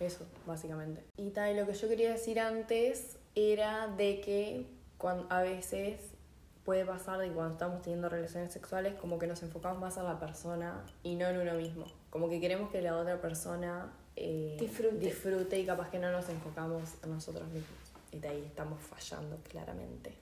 eso, 0.00 0.24
básicamente. 0.46 1.04
Y 1.18 1.30
tal, 1.30 1.54
lo 1.54 1.66
que 1.66 1.74
yo 1.74 1.86
quería 1.86 2.10
decir 2.12 2.40
antes 2.40 3.17
era 3.34 3.88
de 3.88 4.20
que 4.20 4.66
cuando, 4.96 5.26
a 5.30 5.42
veces 5.42 6.00
puede 6.64 6.84
pasar 6.84 7.18
de 7.18 7.30
cuando 7.30 7.54
estamos 7.54 7.82
teniendo 7.82 8.08
relaciones 8.08 8.52
sexuales 8.52 8.94
como 9.00 9.18
que 9.18 9.26
nos 9.26 9.42
enfocamos 9.42 9.80
más 9.80 9.96
en 9.96 10.04
la 10.04 10.18
persona 10.18 10.84
y 11.02 11.14
no 11.14 11.26
en 11.28 11.38
uno 11.38 11.54
mismo. 11.54 11.86
Como 12.10 12.28
que 12.28 12.40
queremos 12.40 12.70
que 12.70 12.82
la 12.82 12.96
otra 12.96 13.20
persona 13.20 13.92
eh, 14.16 14.56
Disfrute. 14.58 14.98
disfrute 14.98 15.60
y 15.60 15.64
capaz 15.64 15.90
que 15.90 15.98
no 15.98 16.10
nos 16.10 16.28
enfocamos 16.28 16.94
en 17.02 17.10
nosotros 17.10 17.46
mismos. 17.48 17.78
Y 18.12 18.18
de 18.18 18.28
ahí 18.28 18.44
estamos 18.44 18.80
fallando 18.82 19.36
claramente. 19.48 20.12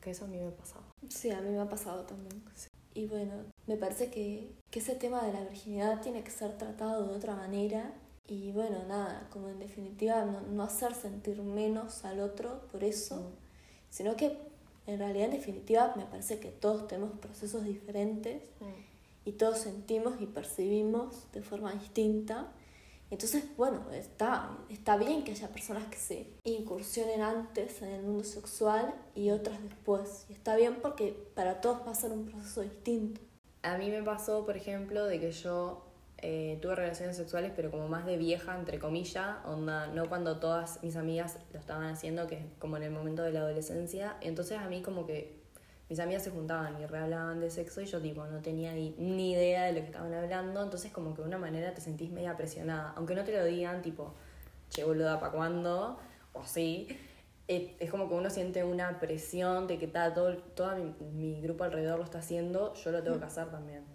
Que 0.00 0.10
eso 0.10 0.24
a 0.24 0.28
mí 0.28 0.38
me 0.38 0.48
ha 0.48 0.56
pasado. 0.56 0.82
Sí, 1.08 1.30
a 1.30 1.40
mí 1.40 1.50
me 1.50 1.60
ha 1.60 1.68
pasado 1.68 2.02
también. 2.02 2.42
Y 2.94 3.06
bueno, 3.06 3.32
me 3.66 3.76
parece 3.76 4.10
que, 4.10 4.52
que 4.70 4.80
ese 4.80 4.94
tema 4.96 5.24
de 5.24 5.32
la 5.32 5.40
virginidad 5.40 6.00
tiene 6.02 6.22
que 6.22 6.30
ser 6.30 6.58
tratado 6.58 7.06
de 7.06 7.14
otra 7.14 7.34
manera. 7.34 7.92
Y 8.26 8.52
bueno, 8.52 8.78
nada, 8.88 9.28
como 9.30 9.48
en 9.48 9.58
definitiva 9.58 10.24
no, 10.24 10.40
no 10.40 10.62
hacer 10.62 10.94
sentir 10.94 11.42
menos 11.42 12.04
al 12.04 12.20
otro 12.20 12.62
por 12.72 12.82
eso, 12.82 13.16
Mm. 13.16 13.34
sino 13.90 14.16
que 14.16 14.38
en 14.86 14.98
realidad 14.98 15.26
en 15.26 15.32
definitiva 15.32 15.92
me 15.96 16.04
parece 16.06 16.38
que 16.40 16.48
todos 16.50 16.88
tenemos 16.88 17.18
procesos 17.18 17.64
diferentes 17.64 18.42
y 19.24 19.32
todos 19.32 19.58
sentimos 19.58 20.20
y 20.20 20.26
percibimos 20.26 21.30
de 21.32 21.42
forma 21.42 21.72
distinta. 21.72 22.48
Entonces, 23.10 23.44
bueno, 23.56 23.90
está, 23.92 24.58
está 24.70 24.96
bien 24.96 25.22
que 25.24 25.32
haya 25.32 25.48
personas 25.48 25.84
que 25.86 25.96
se 25.98 26.26
incursionen 26.44 27.20
antes 27.22 27.80
en 27.82 27.90
el 27.90 28.02
mundo 28.02 28.24
sexual 28.24 28.94
y 29.14 29.30
otras 29.30 29.62
después. 29.62 30.26
Y 30.28 30.32
está 30.32 30.56
bien 30.56 30.78
porque 30.82 31.12
para 31.34 31.60
todos 31.60 31.86
va 31.86 31.92
a 31.92 31.94
ser 31.94 32.10
un 32.12 32.24
proceso 32.26 32.62
distinto. 32.62 33.20
A 33.62 33.78
mí 33.78 33.90
me 33.90 34.02
pasó, 34.02 34.44
por 34.44 34.56
ejemplo, 34.56 35.04
de 35.06 35.20
que 35.20 35.30
yo 35.32 35.82
eh, 36.18 36.58
tuve 36.62 36.74
relaciones 36.74 37.16
sexuales, 37.16 37.52
pero 37.54 37.70
como 37.70 37.88
más 37.88 38.06
de 38.06 38.16
vieja, 38.16 38.56
entre 38.58 38.78
comillas, 38.78 39.36
onda, 39.44 39.88
no 39.88 40.08
cuando 40.08 40.38
todas 40.38 40.82
mis 40.82 40.96
amigas 40.96 41.38
lo 41.52 41.58
estaban 41.58 41.86
haciendo, 41.86 42.26
que 42.26 42.36
es 42.36 42.44
como 42.58 42.76
en 42.76 42.84
el 42.84 42.90
momento 42.90 43.22
de 43.22 43.32
la 43.32 43.40
adolescencia. 43.40 44.16
Entonces 44.20 44.58
a 44.58 44.68
mí 44.68 44.82
como 44.82 45.06
que 45.06 45.42
mis 45.88 46.00
amigas 46.00 46.22
se 46.24 46.30
juntaban 46.30 46.80
y 46.80 46.86
rehablaban 46.86 47.40
de 47.40 47.50
sexo 47.50 47.80
y 47.82 47.86
yo 47.86 48.00
tipo 48.00 48.24
no 48.26 48.40
tenía 48.40 48.72
ni, 48.72 48.94
ni 48.98 49.32
idea 49.32 49.64
de 49.64 49.72
lo 49.72 49.80
que 49.80 49.86
estaban 49.86 50.14
hablando, 50.14 50.62
entonces 50.62 50.90
como 50.92 51.14
que 51.14 51.22
de 51.22 51.28
una 51.28 51.38
manera 51.38 51.74
te 51.74 51.80
sentís 51.82 52.10
media 52.10 52.36
presionada, 52.36 52.94
aunque 52.96 53.14
no 53.14 53.24
te 53.24 53.32
lo 53.32 53.44
digan 53.44 53.82
tipo, 53.82 54.14
che 54.70 54.84
boluda, 54.84 55.20
¿pa' 55.20 55.30
cuándo? 55.30 55.98
O 56.32 56.44
sí. 56.44 56.88
eh, 57.48 57.76
es 57.78 57.90
como 57.90 58.08
que 58.08 58.14
uno 58.14 58.30
siente 58.30 58.64
una 58.64 58.98
presión 58.98 59.66
de 59.66 59.78
que 59.78 59.86
ta, 59.86 60.14
todo, 60.14 60.36
todo 60.38 60.74
mi, 60.76 60.94
mi 61.12 61.40
grupo 61.42 61.64
alrededor 61.64 61.98
lo 61.98 62.04
está 62.04 62.18
haciendo, 62.20 62.74
yo 62.74 62.90
lo 62.90 63.02
tengo 63.02 63.18
que 63.18 63.26
hacer 63.26 63.50
también. 63.50 63.93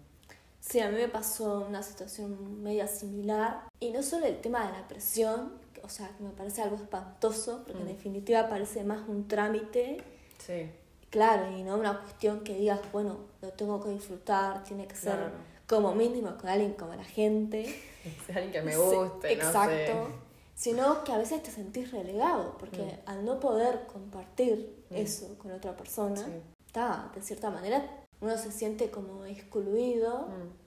Sí, 0.60 0.78
a 0.80 0.88
mí 0.90 0.96
me 0.96 1.08
pasó 1.08 1.64
una 1.66 1.82
situación 1.82 2.62
media 2.62 2.86
similar. 2.86 3.62
Y 3.80 3.90
no 3.90 4.02
solo 4.02 4.26
el 4.26 4.40
tema 4.40 4.66
de 4.66 4.72
la 4.78 4.86
presión, 4.88 5.52
o 5.82 5.88
sea, 5.88 6.08
que 6.16 6.22
me 6.22 6.30
parece 6.30 6.62
algo 6.62 6.76
espantoso, 6.76 7.62
porque 7.64 7.78
en 7.80 7.86
Mm. 7.86 7.88
definitiva 7.96 8.48
parece 8.48 8.84
más 8.84 9.08
un 9.08 9.26
trámite, 9.26 10.02
Sí, 10.38 10.70
claro, 11.10 11.50
y 11.56 11.62
no 11.62 11.76
una 11.76 12.00
cuestión 12.00 12.40
que 12.44 12.54
digas, 12.56 12.80
bueno, 12.92 13.18
lo 13.42 13.50
tengo 13.52 13.82
que 13.82 13.90
disfrutar, 13.90 14.64
tiene 14.64 14.86
que 14.86 14.96
ser 14.96 15.32
como 15.66 15.94
mínimo 15.94 16.36
con 16.38 16.48
alguien 16.48 16.72
como 16.74 16.94
la 16.94 17.04
gente. 17.04 17.62
es 18.04 18.36
alguien 18.36 18.52
que 18.52 18.62
me 18.62 18.72
Sí, 18.72 18.78
guste, 18.78 19.36
no 19.36 19.42
Exacto. 19.44 19.70
sé. 19.70 20.30
Sino 20.54 21.04
que 21.04 21.12
a 21.12 21.18
veces 21.18 21.42
te 21.42 21.50
sentís 21.50 21.90
relegado, 21.90 22.56
porque 22.58 22.82
Mm. 22.82 23.08
al 23.10 23.24
no 23.24 23.40
poder 23.40 23.86
compartir 23.86 24.84
Mm. 24.90 24.96
eso 24.96 25.38
con 25.38 25.52
otra 25.52 25.74
persona, 25.76 26.16
Sí. 26.16 26.32
ta, 26.72 27.10
de 27.14 27.22
cierta 27.22 27.50
manera 27.50 27.82
uno 28.20 28.36
se 28.36 28.52
siente 28.52 28.90
como 28.90 29.24
excluido. 29.24 30.28
Mm. 30.28 30.60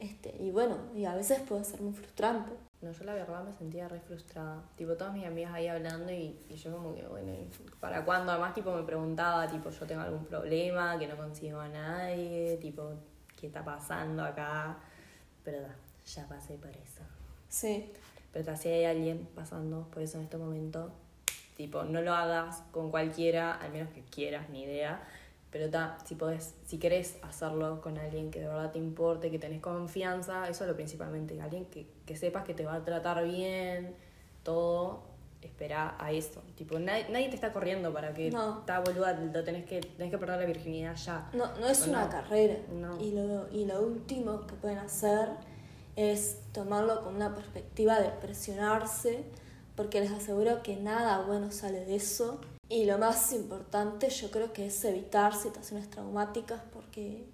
Este, 0.00 0.34
y 0.40 0.50
bueno, 0.50 0.78
y 0.94 1.04
a 1.04 1.14
veces 1.14 1.40
puede 1.40 1.62
ser 1.64 1.82
muy 1.82 1.92
frustrante. 1.92 2.52
No, 2.80 2.90
yo 2.90 3.04
la 3.04 3.12
verdad 3.12 3.44
me 3.44 3.52
sentía 3.52 3.86
re 3.88 4.00
frustrada. 4.00 4.62
Tipo, 4.76 4.94
todas 4.94 5.12
mis 5.12 5.26
amigas 5.26 5.52
ahí 5.52 5.68
hablando 5.68 6.10
y, 6.10 6.38
y 6.48 6.54
yo 6.56 6.72
como 6.72 6.94
que, 6.94 7.06
bueno, 7.06 7.30
¿y 7.32 7.50
¿para 7.78 8.02
cuándo? 8.06 8.32
Además, 8.32 8.54
tipo, 8.54 8.74
me 8.74 8.82
preguntaba, 8.82 9.46
tipo, 9.46 9.68
yo 9.68 9.86
tengo 9.86 10.00
algún 10.00 10.24
problema, 10.24 10.98
que 10.98 11.06
no 11.06 11.16
consigo 11.16 11.60
a 11.60 11.68
nadie, 11.68 12.56
tipo, 12.56 12.94
¿qué 13.36 13.48
está 13.48 13.62
pasando 13.62 14.24
acá? 14.24 14.78
Pero 15.44 15.60
da, 15.60 15.76
ya 16.06 16.26
pasé 16.26 16.54
por 16.56 16.70
eso. 16.70 17.02
Sí, 17.50 17.92
Pero 18.32 18.44
ta, 18.46 18.56
si 18.56 18.68
hay 18.68 18.84
alguien 18.86 19.28
pasando 19.34 19.88
por 19.90 20.02
eso 20.02 20.16
en 20.16 20.24
este 20.24 20.38
momento, 20.38 20.90
tipo, 21.56 21.82
no 21.82 22.00
lo 22.00 22.14
hagas 22.14 22.62
con 22.70 22.90
cualquiera, 22.90 23.52
al 23.52 23.72
menos 23.72 23.92
que 23.92 24.02
quieras, 24.04 24.48
ni 24.48 24.62
idea. 24.62 25.02
Pero 25.50 25.68
ta, 25.68 25.98
si 26.04 26.14
podés, 26.14 26.54
si 26.64 26.78
querés 26.78 27.18
hacerlo 27.22 27.80
con 27.80 27.98
alguien 27.98 28.30
que 28.30 28.40
de 28.40 28.46
verdad 28.46 28.70
te 28.70 28.78
importe, 28.78 29.30
que 29.32 29.38
tenés 29.38 29.60
confianza, 29.60 30.48
eso 30.48 30.64
es 30.64 30.70
lo 30.70 30.76
principalmente, 30.76 31.40
alguien 31.40 31.64
que, 31.66 31.88
que 32.06 32.16
sepas 32.16 32.44
que 32.44 32.54
te 32.54 32.64
va 32.64 32.74
a 32.74 32.84
tratar 32.84 33.24
bien, 33.24 33.96
todo, 34.44 35.02
espera 35.42 35.96
a 35.98 36.12
eso. 36.12 36.42
Tipo, 36.54 36.78
nadie, 36.78 37.06
nadie 37.10 37.28
te 37.30 37.34
está 37.34 37.52
corriendo 37.52 37.92
para 37.92 38.14
que 38.14 38.30
No. 38.30 38.58
ta 38.64 38.78
boluda, 38.80 39.12
lo 39.14 39.42
tenés 39.42 39.64
que, 39.66 39.80
tenés 39.80 40.10
que 40.12 40.18
perder 40.18 40.38
la 40.38 40.46
virginidad 40.46 40.94
ya. 40.94 41.28
no, 41.32 41.46
no 41.58 41.66
es 41.66 41.86
una 41.86 42.04
no. 42.04 42.10
carrera. 42.10 42.56
No. 42.72 43.00
Y, 43.00 43.10
lo, 43.12 43.48
y 43.50 43.64
lo 43.64 43.80
último 43.82 44.46
que 44.46 44.54
pueden 44.54 44.78
hacer 44.78 45.30
es 45.96 46.38
tomarlo 46.52 47.02
con 47.02 47.16
una 47.16 47.34
perspectiva 47.34 47.98
de 47.98 48.10
presionarse, 48.10 49.24
porque 49.76 50.00
les 50.00 50.12
aseguro 50.12 50.62
que 50.62 50.76
nada 50.76 51.22
bueno 51.26 51.50
sale 51.50 51.84
de 51.84 51.96
eso. 51.96 52.40
Y 52.70 52.86
lo 52.86 52.96
más 52.98 53.32
importante 53.32 54.08
yo 54.08 54.30
creo 54.30 54.52
que 54.52 54.66
es 54.66 54.84
evitar 54.84 55.34
situaciones 55.34 55.90
traumáticas, 55.90 56.62
porque 56.72 57.26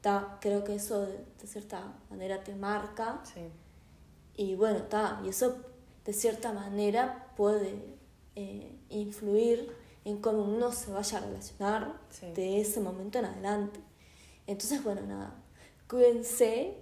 ta, 0.00 0.38
creo 0.40 0.64
que 0.64 0.74
eso 0.74 1.02
de, 1.06 1.22
de 1.40 1.46
cierta 1.46 1.92
manera 2.08 2.42
te 2.42 2.54
marca. 2.56 3.20
Sí. 3.32 3.42
Y 4.36 4.56
bueno, 4.56 4.78
está, 4.78 5.20
y 5.24 5.28
eso 5.28 5.58
de 6.04 6.12
cierta 6.14 6.52
manera 6.52 7.28
puede 7.36 7.94
eh, 8.36 8.74
influir 8.88 9.70
en 10.06 10.18
cómo 10.22 10.44
uno 10.44 10.72
se 10.72 10.90
vaya 10.90 11.18
a 11.18 11.20
relacionar 11.20 12.00
Sí. 12.08 12.32
de 12.32 12.60
ese 12.62 12.80
momento 12.80 13.18
en 13.18 13.26
adelante. 13.26 13.80
Entonces, 14.46 14.82
bueno, 14.82 15.02
nada, 15.02 15.34
cuídense 15.88 16.78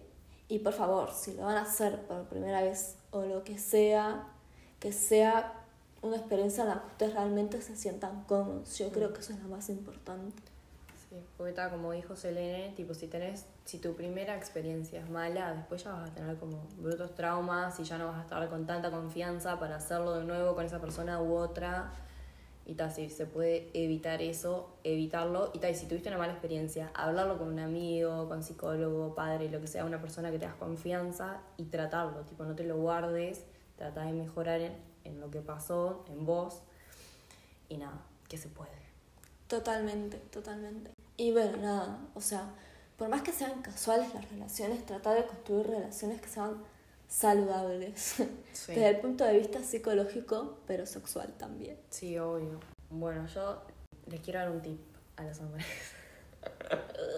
y 0.47 0.61
por 0.61 0.73
favor, 0.73 1.13
si 1.13 1.35
lo 1.35 1.43
van 1.43 1.57
a 1.57 1.63
hacer 1.63 2.07
por 2.07 2.29
primera 2.29 2.63
vez 2.63 2.95
o 3.11 3.23
lo 3.23 3.43
que 3.43 3.59
sea, 3.59 4.29
que 4.79 4.93
sea 4.93 5.58
una 6.03 6.17
experiencia 6.17 6.63
en 6.63 6.69
la 6.71 6.81
que 6.81 6.87
ustedes 6.87 7.15
realmente 7.15 7.61
se 7.61 7.77
sientan 7.77 8.25
cómodos. 8.25 8.79
Yo 8.79 8.91
creo 8.91 9.13
que 9.13 9.21
eso 9.21 9.33
es 9.33 9.41
lo 9.41 9.49
más 9.49 9.69
importante. 9.69 10.43
Sí, 11.09 11.17
porque 11.37 11.51
está 11.51 11.71
como 11.71 11.93
dijo 11.93 12.17
Selene, 12.17 12.75
tipo 12.77 12.93
si 12.93 13.07
tenés, 13.07 13.47
si 13.65 13.79
tu 13.79 13.95
primera 13.95 14.37
experiencia 14.37 15.01
es 15.01 15.09
mala, 15.09 15.55
después 15.55 15.83
ya 15.83 15.93
vas 15.93 16.11
a 16.11 16.15
tener 16.15 16.37
como 16.37 16.59
brutos 16.77 17.15
traumas 17.15 17.81
y 17.81 17.85
ya 17.85 17.97
no 17.97 18.09
vas 18.09 18.19
a 18.19 18.23
estar 18.23 18.47
con 18.51 18.67
tanta 18.67 18.91
confianza 18.91 19.59
para 19.59 19.77
hacerlo 19.77 20.15
de 20.15 20.25
nuevo 20.25 20.55
con 20.55 20.67
esa 20.67 20.81
persona 20.81 21.23
u 21.23 21.35
otra. 21.35 21.93
Y 22.67 22.75
tal, 22.75 22.93
si 22.93 23.09
se 23.09 23.25
puede 23.25 23.71
evitar 23.73 24.21
eso, 24.21 24.77
evitarlo. 24.85 25.51
Y 25.55 25.59
tal, 25.59 25.75
si 25.75 25.87
tuviste 25.87 26.11
una 26.11 26.19
mala 26.19 26.35
experiencia, 26.35 26.91
hablarlo 26.93 27.39
con 27.39 27.49
un 27.49 27.61
amigo, 27.61 28.29
con 28.29 28.43
psicólogo, 28.43 29.15
padre, 29.15 29.49
lo 29.49 29.63
que 29.63 29.67
sea, 29.67 29.87
una 29.87 30.03
persona 30.03 30.31
que 30.31 30.39
te 30.39 30.45
das 30.45 30.57
confianza 30.57 31.41
y 31.57 31.65
tratarlo. 31.65 32.21
Tipo, 32.27 32.45
no 32.45 32.55
te 32.55 32.65
lo 32.65 32.77
guardes, 32.77 33.47
trata 33.77 34.05
de 34.05 34.13
mejorar 34.13 34.61
en, 34.61 34.75
en 35.09 35.21
lo 35.21 35.31
que 35.31 35.41
pasó, 35.41 36.05
en 36.09 36.25
vos. 36.25 36.61
Y 37.69 37.77
nada, 37.77 38.01
que 38.29 38.39
se 38.39 38.49
puede. 38.49 38.71
Totalmente, 39.47 40.19
totalmente. 40.31 40.93
Y 41.17 41.33
bueno, 41.33 41.57
nada, 41.57 41.99
o 42.15 42.21
sea, 42.21 42.51
por 42.97 43.09
más 43.09 43.23
que 43.23 43.33
sean 43.33 43.63
casuales 43.63 44.13
las 44.15 44.31
relaciones, 44.31 44.85
tratar 44.87 45.17
de 45.17 45.27
construir 45.27 45.67
relaciones 45.67 46.21
que 46.21 46.29
sean 46.29 46.63
saludables. 47.09 48.17
Sí. 48.53 48.73
Desde 48.73 48.89
el 48.89 48.99
punto 48.99 49.25
de 49.25 49.39
vista 49.39 49.63
psicológico, 49.63 50.59
pero 50.67 50.85
sexual 50.85 51.33
también. 51.39 51.79
Sí, 51.91 52.19
obvio. 52.19 52.59
Bueno, 52.91 53.25
yo 53.29 53.63
les 54.07 54.21
quiero 54.21 54.41
dar 54.41 54.51
un 54.51 54.61
tip 54.61 54.81
a 55.17 55.23
los 55.23 55.39
hombres. 55.39 55.65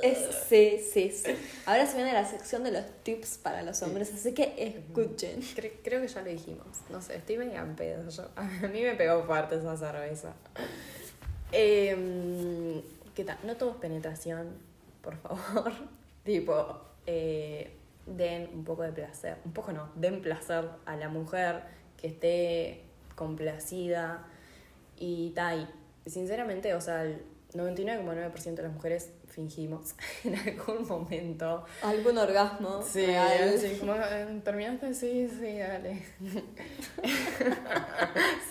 Es, 0.03 0.19
sí, 0.49 0.79
sí, 0.93 1.11
sí. 1.11 1.37
Ahora 1.67 1.87
se 1.87 1.97
viene 1.97 2.13
la 2.13 2.25
sección 2.25 2.65
de 2.65 2.73
los 2.73 2.85
tips 3.03 3.39
para 3.39 3.63
los 3.63 3.83
hombres, 3.83 4.13
así 4.15 4.33
que 4.33 4.55
escuchen. 4.57 5.41
Cre- 5.43 5.73
creo 5.85 6.01
que 6.01 6.09
ya 6.09 6.23
lo 6.23 6.29
dijimos. 6.31 6.67
No 6.89 7.03
sé, 7.03 7.17
estoy 7.17 7.37
medio 7.37 7.61
en 7.61 7.77
pedo 7.77 8.09
yo. 8.09 8.29
A 8.37 8.43
mí 8.69 8.83
me 8.83 8.95
pegó 8.95 9.25
fuerte 9.25 9.57
esa 9.57 9.77
cerveza. 9.77 10.33
Em, 11.53 12.81
¿Qué 13.15 13.25
tal? 13.25 13.39
No 13.45 13.57
todo 13.57 13.71
es 13.73 13.77
penetración, 13.77 14.55
por 15.03 15.17
favor. 15.17 15.73
tipo, 16.25 16.81
eh, 17.07 17.77
den 18.07 18.49
un 18.55 18.65
poco 18.65 18.83
de 18.83 18.93
placer. 18.93 19.37
Un 19.45 19.53
poco 19.53 19.73
no, 19.73 19.91
den 19.97 20.23
placer 20.23 20.65
a 20.87 20.97
la 20.97 21.09
mujer 21.09 21.63
que 21.97 22.07
esté 22.09 22.85
complacida. 23.17 24.27
Y 24.97 25.31
tal. 25.31 25.69
Sinceramente, 26.07 26.73
o 26.75 26.81
sea, 26.81 27.05
el 27.05 27.23
99,9% 27.55 28.55
de 28.55 28.63
las 28.63 28.73
mujeres 28.73 29.11
fingimos 29.29 29.95
en 30.25 30.37
algún 30.37 30.87
momento 30.87 31.65
¿Algún 31.83 32.19
orgasmo? 32.19 32.83
Sí, 32.83 33.07
real? 33.07 33.59
sí, 33.59 33.77
como 33.79 33.95
eh, 33.95 34.41
terminaste, 34.45 34.95
sí, 34.95 35.29
sí, 35.29 35.59
dale. 35.59 36.03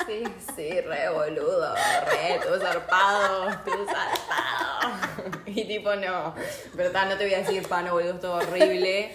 sí, 0.07 0.23
sí, 0.55 0.81
re 0.81 1.09
boludo, 1.09 1.73
re, 1.75 2.39
tú 2.41 2.59
zarpado, 2.59 3.51
tú 3.65 3.71
zarpado. 3.85 5.41
y 5.45 5.65
tipo, 5.65 5.95
no, 5.95 6.33
pero 6.75 6.91
ta, 6.91 7.05
no 7.05 7.17
te 7.17 7.25
voy 7.25 7.33
a 7.33 7.39
decir, 7.39 7.67
pa, 7.67 7.81
no, 7.81 7.93
boludo, 7.93 8.13
es 8.15 8.19
todo 8.19 8.35
horrible. 8.35 9.11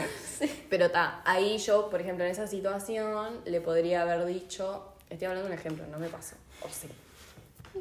Pero 0.68 0.90
ta, 0.90 1.22
ahí 1.24 1.58
yo, 1.58 1.88
por 1.90 2.00
ejemplo, 2.00 2.24
en 2.24 2.30
esa 2.30 2.46
situación, 2.46 3.40
le 3.44 3.60
podría 3.60 4.02
haber 4.02 4.24
dicho, 4.26 4.92
estoy 5.08 5.26
hablando 5.26 5.48
de 5.48 5.54
un 5.54 5.58
ejemplo, 5.58 5.86
no 5.86 5.98
me 5.98 6.08
pasó, 6.08 6.36
o 6.62 6.68
sí. 6.68 6.88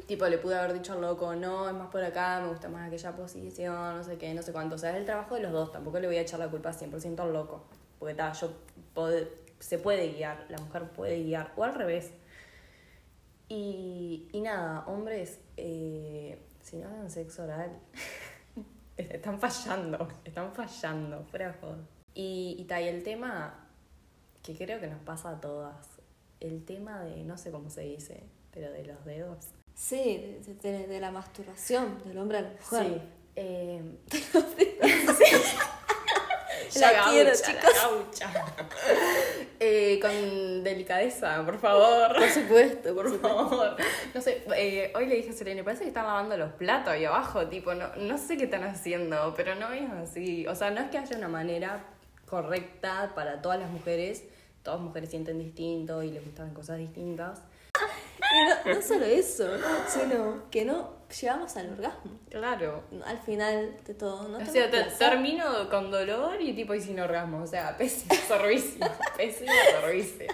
Tipo, 0.06 0.26
le 0.26 0.38
pude 0.38 0.56
haber 0.56 0.74
dicho 0.74 0.92
al 0.92 1.00
loco, 1.00 1.34
no, 1.36 1.68
es 1.68 1.74
más 1.74 1.88
por 1.88 2.02
acá, 2.02 2.40
me 2.40 2.48
gusta 2.48 2.68
más 2.68 2.88
aquella 2.88 3.12
posición, 3.12 3.96
no 3.96 4.02
sé 4.02 4.18
qué, 4.18 4.34
no 4.34 4.42
sé 4.42 4.52
cuánto. 4.52 4.74
O 4.74 4.78
sea, 4.78 4.90
es 4.90 4.96
el 4.96 5.04
trabajo 5.04 5.36
de 5.36 5.42
los 5.42 5.52
dos, 5.52 5.72
tampoco 5.72 6.00
le 6.00 6.08
voy 6.08 6.16
a 6.16 6.22
echar 6.22 6.40
la 6.40 6.48
culpa 6.48 6.72
100% 6.72 7.20
al 7.20 7.32
loco. 7.32 7.64
Porque 7.98 8.14
ta, 8.14 8.32
yo 8.32 8.50
se 9.60 9.78
puede 9.78 10.12
guiar, 10.12 10.46
la 10.48 10.58
mujer 10.58 10.90
puede 10.90 11.22
guiar, 11.22 11.52
o 11.56 11.64
al 11.64 11.74
revés. 11.74 12.12
Y, 13.48 14.28
y 14.32 14.40
nada, 14.40 14.84
hombres, 14.86 15.38
eh, 15.56 16.38
si 16.60 16.76
no 16.76 16.88
hacen 16.88 17.10
sexo 17.10 17.44
oral, 17.44 17.78
están 18.96 19.38
fallando, 19.38 20.08
están 20.24 20.52
fallando, 20.52 21.24
fuera 21.24 21.52
de 21.52 21.58
joda. 21.58 21.78
Y, 22.14 22.56
y 22.58 22.72
y 22.72 22.88
el 22.88 23.02
tema 23.02 23.68
que 24.42 24.56
creo 24.56 24.80
que 24.80 24.88
nos 24.88 25.00
pasa 25.00 25.30
a 25.30 25.40
todas, 25.40 26.00
el 26.40 26.64
tema 26.64 27.02
de, 27.02 27.24
no 27.24 27.38
sé 27.38 27.50
cómo 27.50 27.70
se 27.70 27.82
dice, 27.82 28.24
pero 28.52 28.70
de 28.70 28.84
los 28.84 29.04
dedos. 29.04 29.54
Sí, 29.74 30.38
de, 30.62 30.70
de- 30.70 30.86
de 30.86 31.00
la 31.00 31.10
masturbación 31.10 32.00
del 32.04 32.18
hombre 32.18 32.38
a 32.38 32.42
la 32.42 32.50
mujer. 32.50 32.86
Sí. 32.86 33.02
Eh, 33.36 33.82
La 36.80 36.92
gaucha, 36.92 37.10
quiero, 37.10 37.30
chicos. 37.34 38.20
Eh, 39.60 39.98
con 40.00 40.64
delicadeza, 40.64 41.44
por 41.44 41.58
favor. 41.58 42.14
Por 42.16 42.28
supuesto, 42.28 42.94
por 42.94 43.04
Por 43.04 43.12
supuesto. 43.12 43.48
favor. 43.48 43.76
No 44.12 44.20
sé, 44.20 44.44
eh, 44.56 44.92
hoy 44.96 45.06
le 45.06 45.16
dije 45.16 45.30
a 45.30 45.32
Selene, 45.34 45.62
parece 45.62 45.82
que 45.82 45.88
están 45.88 46.06
lavando 46.06 46.36
los 46.36 46.52
platos 46.52 46.92
ahí 46.92 47.04
abajo, 47.04 47.46
tipo, 47.48 47.74
no, 47.74 47.94
no 47.96 48.18
sé 48.18 48.36
qué 48.36 48.44
están 48.44 48.64
haciendo, 48.64 49.34
pero 49.36 49.54
no 49.54 49.72
es 49.72 49.88
así. 49.90 50.46
O 50.48 50.54
sea, 50.54 50.70
no 50.70 50.80
es 50.80 50.90
que 50.90 50.98
haya 50.98 51.16
una 51.16 51.28
manera 51.28 51.84
correcta 52.26 53.12
para 53.14 53.40
todas 53.40 53.60
las 53.60 53.70
mujeres. 53.70 54.24
Todas 54.62 54.80
las 54.80 54.88
mujeres 54.88 55.10
sienten 55.10 55.38
distinto 55.38 56.02
y 56.02 56.10
les 56.10 56.24
gustan 56.24 56.52
cosas 56.54 56.78
distintas. 56.78 57.42
Y 57.86 58.68
no, 58.68 58.74
no 58.74 58.82
solo 58.82 59.04
eso, 59.04 59.46
sino 59.88 60.50
que 60.50 60.64
no 60.64 60.90
llegamos 61.20 61.56
al 61.56 61.72
orgasmo. 61.72 62.12
Claro. 62.30 62.82
Al 63.04 63.18
final 63.18 63.76
de 63.86 63.94
todo, 63.94 64.28
¿no? 64.28 64.36
O 64.36 64.38
tengo 64.38 64.52
sea, 64.52 64.70
te- 64.70 64.82
placer. 64.82 65.10
termino 65.10 65.68
con 65.70 65.90
dolor 65.90 66.40
y 66.40 66.52
tipo 66.54 66.74
y 66.74 66.80
sin 66.80 66.98
orgasmo. 67.00 67.42
O 67.42 67.46
sea, 67.46 67.76
pésimo 67.76 68.14
servicio. 68.28 68.86
pésimo 69.16 69.52
servicio. 69.80 70.26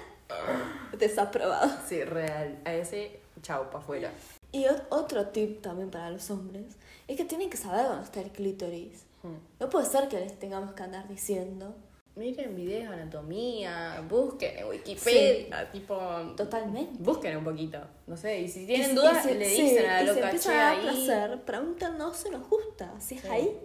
Desaprobado. 0.99 1.71
Sí, 1.87 2.03
real. 2.05 2.59
A 2.65 2.73
ese, 2.75 3.21
chau, 3.43 3.71
pa' 3.71 3.79
afuera. 3.79 4.11
Y 4.53 4.65
ot- 4.65 4.85
otro 4.91 5.27
tip 5.29 5.61
también 5.63 5.91
para 5.91 6.11
los 6.11 6.31
hombres 6.31 6.77
es 7.09 7.17
que 7.17 7.25
tienen 7.25 7.51
que 7.51 7.57
saber 7.57 7.87
dónde 7.87 8.05
está 8.05 8.21
el 8.21 8.31
clítoris. 8.31 9.05
Hmm. 9.23 9.37
No 9.59 9.69
puede 9.69 9.87
ser 9.87 10.09
que 10.09 10.19
les 10.21 10.39
tengamos 10.39 10.73
que 10.75 10.83
andar 10.83 11.07
diciendo. 11.09 11.75
Miren 12.21 12.55
videos 12.55 12.91
de 12.91 12.95
anatomía, 13.03 14.05
busquen 14.07 14.59
en 14.59 14.69
Wikipedia, 14.69 15.71
tipo... 15.71 15.97
Totalmente. 16.37 16.93
Busquen 17.03 17.39
un 17.39 17.45
poquito, 17.45 17.79
no 18.07 18.15
sé, 18.15 18.41
y 18.43 18.49
si 18.49 18.67
tienen 18.67 18.91
Y- 18.91 18.95
dudas 18.95 19.25
y 19.25 19.29
si- 19.31 19.35
le 19.39 19.45
sí, 19.49 19.63
dicen 19.63 19.87
a 19.91 19.93
la 19.95 20.01
si 20.01 20.07
loca, 20.07 20.21
empieza 20.27 20.51
che, 20.53 20.59
a 20.59 20.63
dar 20.65 20.81
placer, 20.83 21.41
pregúntanos 21.47 22.17
si 22.19 22.29
nos 22.29 22.47
gusta, 22.47 22.93
si 23.01 23.15
es 23.15 23.23
Sí. 23.23 23.29
ahí. 23.29 23.59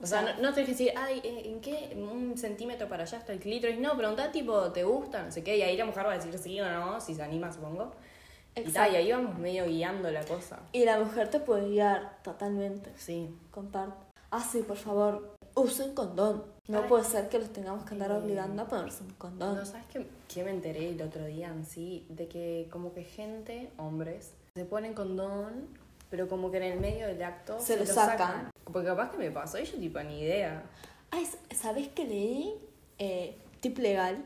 O 0.00 0.06
sea, 0.06 0.22
no, 0.22 0.28
no 0.42 0.52
tenés 0.54 0.66
que 0.66 0.72
decir, 0.72 0.92
ay, 0.96 1.20
¿en 1.22 1.38
en 1.54 1.60
qué? 1.60 1.96
Un 1.96 2.36
centímetro 2.36 2.88
para 2.88 3.04
allá 3.04 3.18
está 3.18 3.32
el 3.32 3.38
clítoris. 3.38 3.78
No, 3.78 3.96
preguntá 3.96 4.32
tipo, 4.32 4.72
¿te 4.72 4.82
gusta? 4.84 5.22
No 5.24 5.30
sé 5.30 5.42
qué. 5.44 5.56
Y 5.56 5.62
ahí 5.62 5.76
la 5.76 5.84
mujer 5.86 6.04
va 6.06 6.12
a 6.12 6.16
decir 6.18 6.36
sí 6.38 6.60
o 6.60 6.68
no, 6.68 7.00
si 7.00 7.14
se 7.14 7.22
anima, 7.22 7.52
supongo. 7.52 7.92
Y, 8.56 8.62
tal, 8.72 8.92
y 8.92 8.96
ahí 8.96 9.12
vamos 9.12 9.38
medio 9.38 9.66
guiando 9.66 10.10
la 10.10 10.24
cosa. 10.24 10.60
Y 10.72 10.84
la 10.84 10.98
mujer 10.98 11.30
te 11.30 11.38
puede 11.40 11.68
guiar 11.68 12.18
totalmente. 12.24 12.90
Sí. 12.96 13.28
Comparto. 13.52 14.04
Ah, 14.32 14.40
sí, 14.40 14.62
por 14.62 14.76
favor, 14.76 15.34
usen 15.54 15.94
condón. 15.94 16.44
No 16.68 16.82
Ay. 16.82 16.88
puede 16.88 17.04
ser 17.04 17.28
que 17.28 17.38
los 17.38 17.50
tengamos 17.52 17.84
que 17.84 17.94
andar 17.94 18.10
Eh, 18.10 18.14
obligando 18.14 18.62
a 18.62 18.68
ponerse 18.68 19.02
un 19.02 19.10
condón. 19.14 19.56
No, 19.56 19.64
¿sabes 19.64 19.86
qué, 19.92 20.06
qué 20.28 20.44
me 20.44 20.50
enteré 20.50 20.90
el 20.90 21.00
otro 21.02 21.24
día 21.24 21.48
en 21.48 21.64
sí? 21.64 22.06
De 22.10 22.28
que 22.28 22.68
como 22.70 22.92
que 22.92 23.04
gente, 23.04 23.70
hombres, 23.78 24.32
se 24.54 24.64
ponen 24.66 24.92
condón, 24.94 25.66
pero 26.10 26.28
como 26.28 26.50
que 26.50 26.58
en 26.58 26.64
el 26.64 26.80
medio 26.80 27.06
del 27.06 27.22
acto 27.22 27.58
Se 27.58 27.76
lo 27.78 27.86
sacan. 27.86 28.50
Porque 28.64 28.86
capaz 28.86 29.10
que 29.10 29.16
me 29.18 29.30
pasó 29.30 29.58
y 29.58 29.64
yo 29.64 29.78
tipo 29.78 29.98
ni 30.02 30.20
idea. 30.20 30.62
Ay, 31.10 31.26
¿sabés 31.54 31.88
qué 31.88 32.04
leí? 32.04 32.54
Eh, 32.98 33.36
tip 33.60 33.78
legal. 33.78 34.22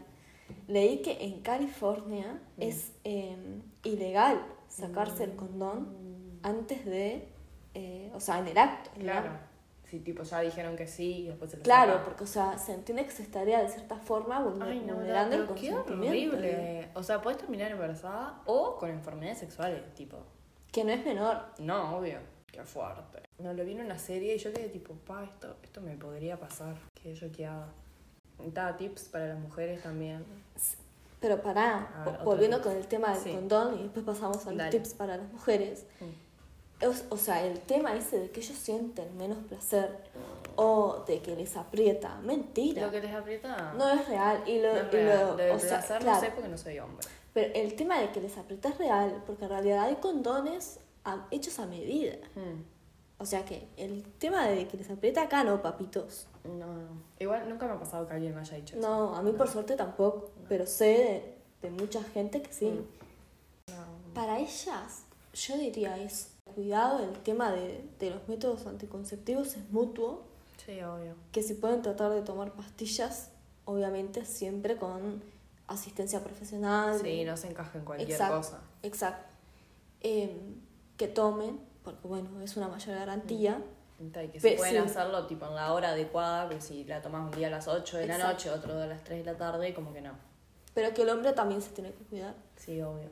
Leí 0.67 0.99
que 1.03 1.25
en 1.25 1.41
California 1.43 2.41
Mm. 2.57 2.63
es 2.63 2.93
eh, 3.05 3.37
ilegal 3.85 4.43
sacarse 4.69 5.25
el 5.25 5.37
condón 5.37 5.95
antes 6.43 6.85
de, 6.85 7.29
eh, 7.75 8.11
o 8.15 8.21
sea, 8.21 8.41
en 8.41 8.49
el 8.49 8.59
acto. 8.59 8.91
¿no? 8.97 9.52
Sí, 9.93 10.01
tipo 10.01 10.23
ya 10.23 10.41
dijeron 10.41 10.75
que 10.75 10.87
sí 10.87 11.25
y 11.25 11.27
después 11.29 11.51
se 11.51 11.59
lo 11.59 11.63
Claro, 11.65 12.01
porque, 12.03 12.25
o 12.25 12.27
sea, 12.27 12.57
se 12.57 12.73
entiende 12.73 13.05
que 13.05 13.11
se 13.11 13.23
estaría 13.23 13.61
de 13.63 13.69
cierta 13.69 13.99
forma 13.99 14.39
no, 14.39 14.49
vulnerando 14.49 15.37
el 15.37 15.45
consentimiento. 15.45 15.93
horrible. 15.93 16.89
O 16.95 17.03
sea, 17.03 17.21
puedes 17.21 17.39
terminar 17.39 17.71
embarazada 17.73 18.41
o 18.47 18.77
con 18.79 18.89
enfermedades 18.89 19.41
sexuales, 19.41 19.83
tipo. 19.95 20.17
Que 20.73 20.83
no 20.83 20.93
es 20.93 21.05
menor. 21.05 21.37
No, 21.59 21.99
obvio. 21.99 22.21
Qué 22.51 22.65
fuerte. 22.65 23.21
No, 23.39 23.53
lo 23.53 23.67
vi 23.67 23.73
en 23.73 23.83
una 23.83 23.99
serie 23.99 24.35
y 24.35 24.39
yo 24.39 24.51
quedé 24.51 24.71
tipo, 24.71 24.95
pa, 24.95 25.25
esto, 25.25 25.57
esto 25.63 25.83
me 25.83 25.95
podría 25.99 26.41
pasar. 26.41 26.75
Que 26.95 27.15
yo 27.15 27.31
qué 27.31 27.45
haga. 27.45 27.69
Da 28.47 28.75
tips 28.75 29.11
para 29.11 29.27
las 29.27 29.39
mujeres 29.41 29.83
también. 29.83 30.25
Pero 31.21 31.43
pará, 31.43 32.03
ver, 32.07 32.19
volviendo 32.25 32.63
con 32.63 32.73
el 32.75 32.87
tema 32.87 33.13
del 33.13 33.23
Sí. 33.23 33.33
condón 33.35 33.79
y 33.79 33.83
después 33.83 34.07
pasamos 34.07 34.39
a 34.47 34.49
los 34.53 34.57
Dale. 34.57 34.71
tips 34.71 34.95
para 34.95 35.19
las 35.19 35.31
mujeres. 35.31 35.85
O, 36.87 37.15
o 37.15 37.17
sea, 37.17 37.45
el 37.45 37.61
tema 37.61 37.95
ese 37.97 38.19
de 38.19 38.31
que 38.31 38.41
ellos 38.41 38.57
sienten 38.59 39.17
menos 39.17 39.39
placer 39.49 39.97
o 40.57 41.05
de 41.07 41.21
que 41.21 41.35
les 41.37 41.57
aprieta, 41.57 42.17
mentira. 42.23 42.87
Lo 42.87 42.91
que 42.91 43.01
les 43.01 43.15
aprieta 43.15 43.73
No 43.75 43.89
es 43.91 44.07
real. 44.09 44.43
Y 44.47 44.61
lo, 44.61 44.73
no 44.73 44.79
es 44.81 44.87
y 44.89 44.97
real. 44.97 45.19
lo- 45.21 45.31
Lo 45.33 45.37
del 45.37 45.53
o 45.53 45.59
sea, 45.59 45.69
placer 45.79 45.99
claro, 46.01 46.15
no 46.17 46.21
sé 46.27 46.31
porque 46.33 46.49
no 46.49 46.59
soy 46.59 46.79
hombre. 46.79 47.07
Pero 47.33 47.55
el 47.55 47.75
tema 47.77 47.99
de 47.99 48.11
que 48.11 48.21
les 48.21 48.37
aprieta 48.37 48.69
es 48.69 48.79
real, 48.79 49.23
porque 49.27 49.45
en 49.45 49.51
realidad 49.51 49.85
hay 49.85 49.95
condones 49.97 50.79
a- 51.05 51.27
hechos 51.31 51.59
a 51.59 51.67
medida. 51.67 52.17
Hmm. 52.35 52.63
O 53.19 53.25
sea 53.25 53.45
que 53.45 53.69
el 53.77 54.03
tema 54.19 54.49
de 54.49 54.67
que 54.67 54.77
les 54.77 54.91
aprieta 54.91 55.23
acá 55.23 55.45
no, 55.45 55.63
papitos. 55.63 56.27
No, 56.45 56.67
no. 56.67 56.89
Igual 57.21 57.49
nunca 57.49 57.67
me 57.67 57.73
ha 57.75 57.79
pasado 57.79 58.07
que 58.09 58.15
alguien 58.15 58.35
me 58.35 58.41
haya 58.41 58.57
dicho 58.57 58.77
eso. 58.77 58.87
No, 58.87 59.15
a 59.15 59.23
mí 59.23 59.31
por 59.33 59.49
suerte 59.49 59.77
tampoco, 59.77 60.33
pero 60.49 60.67
sé 60.67 61.35
de, 61.63 61.69
de 61.69 61.71
mucha 61.71 62.03
gente 62.03 62.43
que 62.43 62.53
sí. 62.53 62.85
No. 63.69 64.13
Para 64.13 64.41
ellas, 64.41 65.05
yo 65.33 65.57
diría 65.57 65.97
es 65.99 66.32
cuidado, 66.53 67.01
el 67.03 67.13
tema 67.23 67.51
de, 67.53 67.85
de 67.99 68.11
los 68.11 68.29
métodos 68.29 68.67
anticonceptivos 68.67 69.57
es 69.57 69.71
mutuo, 69.71 70.23
Sí, 70.65 70.81
obvio. 70.83 71.15
que 71.33 71.43
si 71.43 71.55
pueden 71.55 71.83
tratar 71.83 72.11
de 72.13 72.23
tomar 72.23 72.53
pastillas, 72.53 73.31
obviamente 73.65 74.25
siempre 74.25 74.77
con 74.77 75.23
asistencia 75.67 76.23
profesional. 76.23 76.99
Sí, 77.03 77.25
no 77.25 77.37
se 77.37 77.49
encaja 77.49 77.79
en 77.79 77.85
cualquier 77.85 78.11
Exacto, 78.11 78.37
cosa. 78.37 78.61
Exacto. 78.83 79.25
Em, 80.01 80.61
que 80.97 81.09
tomen, 81.09 81.61
porque 81.85 82.07
bueno, 82.07 82.41
es 82.43 82.57
una 82.57 82.69
mayor 82.69 82.97
garantía. 82.97 83.61
Y 84.01 84.11
que 84.11 84.41
Pe- 84.41 84.41
se 84.41 84.57
pueden 84.57 84.83
sí. 84.85 84.91
hacerlo 84.91 85.27
tipo 85.27 85.47
en 85.47 85.55
la 85.55 85.73
hora 85.73 85.91
adecuada, 85.91 86.47
porque 86.49 86.61
si 86.61 86.85
la 86.85 87.01
tomas 87.01 87.25
un 87.25 87.31
día 87.39 87.47
a 87.47 87.51
las 87.51 87.69
8 87.69 87.99
de 87.99 88.07
la 88.09 88.15
Exacto. 88.17 88.33
noche, 88.35 88.51
otro 88.51 88.81
a 88.83 88.87
las 88.87 89.05
3 89.05 89.25
de 89.25 89.33
la 89.33 89.39
tarde, 89.39 89.73
como 89.75 89.93
que 89.93 90.01
no. 90.01 90.11
Pero 90.75 90.93
que 90.93 91.03
el 91.03 91.09
hombre 91.11 91.33
también 91.33 91.63
se 91.63 91.71
tiene 91.71 91.93
que 91.93 92.03
cuidar. 92.05 92.35
Sí, 92.57 92.81
obvio. 92.83 93.11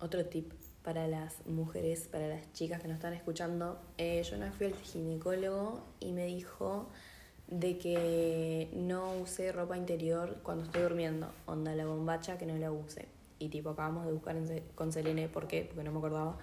Otro 0.00 0.24
tip 0.26 0.52
para 0.82 1.06
las 1.06 1.46
mujeres, 1.46 2.08
para 2.10 2.28
las 2.28 2.52
chicas 2.52 2.80
que 2.80 2.88
nos 2.88 2.96
están 2.96 3.14
escuchando. 3.14 3.80
Eh, 3.98 4.22
yo 4.22 4.36
una 4.36 4.46
vez 4.46 4.54
fui 4.54 4.66
al 4.66 4.74
ginecólogo 4.74 5.84
y 6.00 6.12
me 6.12 6.26
dijo 6.26 6.88
de 7.48 7.78
que 7.78 8.70
no 8.74 9.18
use 9.18 9.52
ropa 9.52 9.76
interior 9.76 10.38
cuando 10.42 10.64
estoy 10.64 10.82
durmiendo. 10.82 11.30
Onda 11.46 11.74
la 11.74 11.86
bombacha 11.86 12.38
que 12.38 12.46
no 12.46 12.56
la 12.56 12.70
use. 12.70 13.06
Y 13.38 13.48
tipo 13.48 13.70
acabamos 13.70 14.06
de 14.06 14.12
buscar 14.12 14.36
en 14.36 14.62
con 14.74 14.92
Selene 14.92 15.28
por 15.28 15.46
qué, 15.46 15.64
porque 15.64 15.84
no 15.84 15.92
me 15.92 15.98
acordaba. 15.98 16.38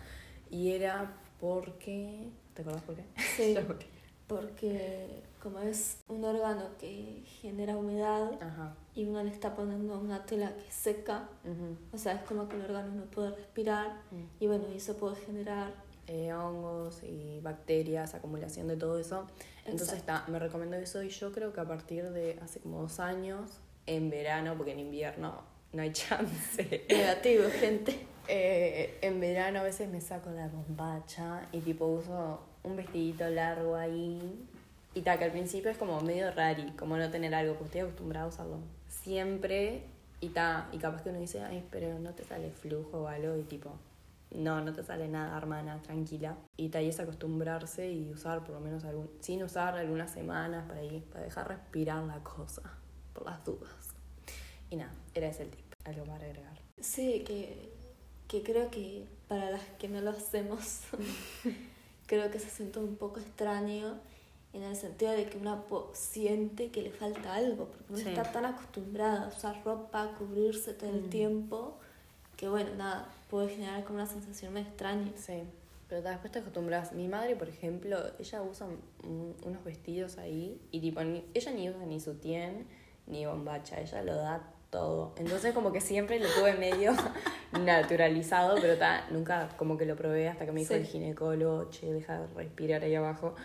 Y 0.50 0.72
era 0.72 1.14
porque... 1.40 2.30
¿Te 2.54 2.62
acordás 2.62 2.84
por 2.84 2.96
qué? 2.96 3.04
Sí. 3.36 3.56
Porque 4.28 5.22
como 5.42 5.60
es 5.60 6.00
un 6.08 6.24
órgano 6.24 6.64
que 6.80 7.22
genera 7.42 7.78
humedad 7.78 8.32
Ajá. 8.42 8.76
y 8.96 9.06
uno 9.06 9.22
le 9.24 9.30
está 9.30 9.54
poniendo 9.56 10.00
una 10.00 10.26
tela 10.26 10.52
que 10.56 10.72
seca, 10.72 11.30
o 11.94 11.98
sea, 11.98 12.14
es 12.14 12.22
como 12.24 12.48
que 12.50 12.56
el 12.56 12.64
órgano 12.64 12.94
no 12.96 13.06
puede 13.06 13.30
respirar 13.36 14.02
Mm. 14.12 14.24
y 14.40 14.48
bueno, 14.48 14.66
y 14.74 14.78
eso 14.78 14.98
puede 14.98 15.16
generar... 15.18 15.74
eh, 16.08 16.32
hongos 16.34 17.02
y 17.04 17.40
bacterias, 17.42 18.14
acumulación 18.14 18.68
de 18.68 18.78
todo 18.78 19.00
eso. 19.00 19.26
Entonces 19.66 19.98
está, 19.98 20.24
me 20.28 20.38
recomendó 20.38 20.78
eso 20.78 21.02
y 21.02 21.10
yo 21.10 21.32
creo 21.32 21.52
que 21.52 21.62
a 21.62 21.66
partir 21.66 22.12
de 22.12 22.38
hace 22.44 22.60
como 22.60 22.82
dos 22.82 23.00
años, 23.00 23.60
en 23.88 24.12
verano, 24.12 24.54
porque 24.56 24.74
en 24.74 24.80
invierno 24.82 25.42
no 25.74 25.82
hay 25.82 25.92
chance. 25.94 26.86
Negativo, 26.90 27.44
gente. 27.60 28.06
Eh, 28.28 29.00
en 29.02 29.20
verano 29.20 29.60
a 29.62 29.64
veces 29.64 29.90
me 29.90 30.00
saco 30.02 30.30
la 30.30 30.48
bombacha 30.48 31.48
y 31.52 31.60
tipo 31.62 31.86
uso 31.88 32.40
un 32.66 32.76
vestidito 32.76 33.28
largo 33.30 33.76
ahí. 33.76 34.48
Y 34.94 35.02
tal, 35.02 35.18
que 35.18 35.26
al 35.26 35.32
principio 35.32 35.70
es 35.72 35.78
como 35.78 36.00
medio 36.02 36.32
rari, 36.32 36.72
como 36.72 36.98
no 36.98 37.10
tener 37.10 37.36
algo, 37.36 37.54
porque 37.54 37.66
estoy 37.66 37.82
acostumbrada 37.82 38.26
a 38.26 38.30
usarlo 38.30 38.60
siempre. 38.88 39.84
Y 40.22 40.30
ta, 40.30 40.70
y 40.72 40.78
capaz 40.78 41.04
que 41.04 41.10
uno 41.10 41.20
dice, 41.20 41.42
ay, 41.42 41.64
pero 41.70 42.00
no 42.00 42.14
te 42.14 42.24
sale 42.24 42.50
flujo 42.52 43.02
o 43.02 43.08
algo, 43.08 43.38
y 43.38 43.44
tipo, 43.44 43.72
no, 44.32 44.62
no 44.62 44.74
te 44.74 44.84
sale 44.84 45.08
nada, 45.08 45.38
hermana, 45.38 45.82
tranquila. 45.82 46.38
Y 46.58 46.70
ta, 46.70 46.82
y 46.82 46.90
es 46.90 47.00
acostumbrarse 47.00 47.92
y 47.92 48.10
usar 48.12 48.44
por 48.44 48.56
lo 48.56 48.60
menos 48.62 48.84
algún, 48.86 49.10
sin 49.20 49.44
usar 49.44 49.76
algunas 49.76 50.12
semanas 50.12 50.66
para 50.68 50.84
ir, 50.84 51.04
para 51.04 51.26
dejar 51.26 51.48
respirar 51.48 52.04
la 52.04 52.20
cosa, 52.24 52.62
por 53.14 53.26
las 53.26 53.44
dudas. 53.44 53.94
Y 54.70 54.78
nada, 54.78 54.94
era 55.14 55.28
ese 55.28 55.44
el 55.44 55.50
tip, 55.52 55.66
algo 55.84 56.06
para 56.06 56.26
agregar. 56.26 56.60
Sí, 56.80 57.24
que, 57.26 57.72
que 58.28 58.44
creo 58.44 58.72
que 58.72 59.06
para 59.28 59.52
las 59.52 59.64
que 59.78 59.88
no 59.88 60.02
lo 60.02 60.12
hacemos, 60.12 60.82
creo 62.08 62.30
que 62.32 62.40
se 62.40 62.50
siente 62.50 62.80
un 62.80 62.96
poco 62.96 63.20
extraño 63.20 63.98
en 64.54 64.64
el 64.64 64.76
sentido 64.76 65.12
de 65.12 65.26
que 65.30 65.38
una 65.38 65.62
po- 65.64 65.92
siente 65.94 66.70
que 66.72 66.82
le 66.82 66.92
falta 66.92 67.34
algo, 67.36 67.66
porque 67.66 67.86
uno 67.94 67.98
Sí. 68.00 68.10
está 68.10 68.24
tan 68.32 68.46
acostumbrada 68.46 69.26
a 69.26 69.28
usar 69.28 69.62
ropa, 69.66 70.04
a 70.04 70.12
cubrirse 70.18 70.74
todo 70.74 70.90
el 70.92 71.04
Mm. 71.04 71.10
tiempo, 71.10 71.78
que 72.38 72.48
bueno, 72.48 72.70
nada, 72.76 73.10
puede 73.30 73.50
generar 73.50 73.84
como 73.84 73.96
una 73.96 74.08
sensación 74.08 74.54
más 74.54 74.66
extraña. 74.66 75.12
Sí, 75.18 75.44
pero 75.90 76.02
después 76.02 76.32
te 76.32 76.40
acostumbras. 76.40 76.94
Mi 76.94 77.08
madre, 77.08 77.36
por 77.36 77.50
ejemplo, 77.50 77.98
ella 78.20 78.42
usa 78.44 78.68
unos 79.44 79.64
vestidos 79.66 80.18
ahí 80.18 80.60
y 80.72 80.80
tipo, 80.80 81.02
ella 81.02 81.52
ni 81.52 81.70
usa 81.70 81.86
ni 81.86 82.00
sutién 82.00 82.66
ni 83.08 83.26
bombacha, 83.26 83.80
ella 83.82 84.02
lo 84.04 84.16
da 84.16 84.42
todo. 84.76 85.14
Entonces 85.18 85.54
como 85.54 85.72
que 85.72 85.80
siempre 85.80 86.20
lo 86.20 86.28
tuve 86.30 86.54
medio 86.56 86.92
naturalizado, 87.66 88.56
pero 88.62 88.78
ta, 88.78 89.06
nunca 89.10 89.50
como 89.58 89.78
que 89.78 89.86
lo 89.86 89.96
probé 89.96 90.28
hasta 90.28 90.46
que 90.46 90.52
me 90.52 90.60
dijo 90.62 90.74
Sí. 90.74 90.80
el 90.80 90.86
ginecólogo, 90.86 91.70
che, 91.70 91.92
deja 91.94 92.20
de 92.20 92.28
respirar 92.36 92.84
ahí 92.84 92.94
abajo. 92.96 93.36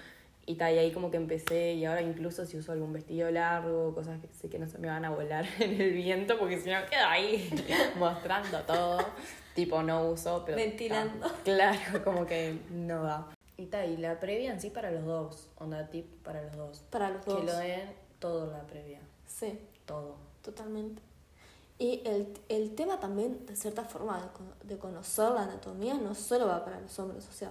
Y 0.46 0.56
ta, 0.56 0.72
y 0.72 0.78
ahí 0.78 0.90
como 0.90 1.10
que 1.12 1.16
empecé 1.16 1.74
y 1.74 1.84
ahora 1.84 2.02
incluso 2.02 2.44
si 2.44 2.56
uso 2.56 2.72
algún 2.72 2.92
vestido 2.92 3.30
largo, 3.30 3.94
cosas 3.94 4.20
que 4.20 4.26
sé 4.34 4.48
que 4.48 4.58
no 4.58 4.66
se 4.66 4.78
me 4.78 4.88
van 4.88 5.04
a 5.04 5.10
volar 5.10 5.44
en 5.60 5.80
el 5.80 5.92
viento 5.92 6.36
porque 6.38 6.58
si 6.58 6.68
no 6.70 6.78
quedo 6.90 7.06
ahí 7.06 7.48
mostrando 7.96 8.58
todo. 8.62 8.98
Tipo, 9.54 9.82
no 9.82 10.08
uso, 10.10 10.42
pero... 10.44 10.58
ta, 10.58 10.64
Ventilando. 10.64 11.26
claro, 11.44 12.02
como 12.04 12.26
que 12.26 12.58
no 12.70 13.02
da. 13.04 13.28
Y 13.56 13.66
ta, 13.66 13.84
y 13.86 13.96
la 13.98 14.18
previa 14.18 14.52
en 14.52 14.60
sí 14.60 14.70
para 14.70 14.90
los 14.90 15.04
dos, 15.04 15.48
onda 15.58 15.86
tip 15.90 16.06
para 16.24 16.42
los 16.42 16.56
dos. 16.56 16.80
Para 16.90 17.10
los 17.10 17.24
dos. 17.24 17.38
Que 17.40 17.46
lo 17.46 17.56
den 17.56 17.92
todo 18.18 18.50
la 18.50 18.62
previa, 18.66 18.98
Sí, 19.26 19.58
todo. 19.86 20.16
totalmente. 20.42 21.00
Y 21.80 22.02
el, 22.04 22.32
el 22.48 22.74
tema 22.76 23.00
también, 23.00 23.44
de 23.46 23.56
cierta 23.56 23.84
forma, 23.84 24.20
de, 24.62 24.68
de 24.74 24.78
conocer 24.78 25.30
la 25.32 25.42
anatomía 25.44 25.94
no 25.94 26.14
solo 26.14 26.46
va 26.46 26.62
para 26.64 26.78
los 26.78 26.96
hombres, 26.98 27.26
o 27.28 27.32
sea, 27.32 27.50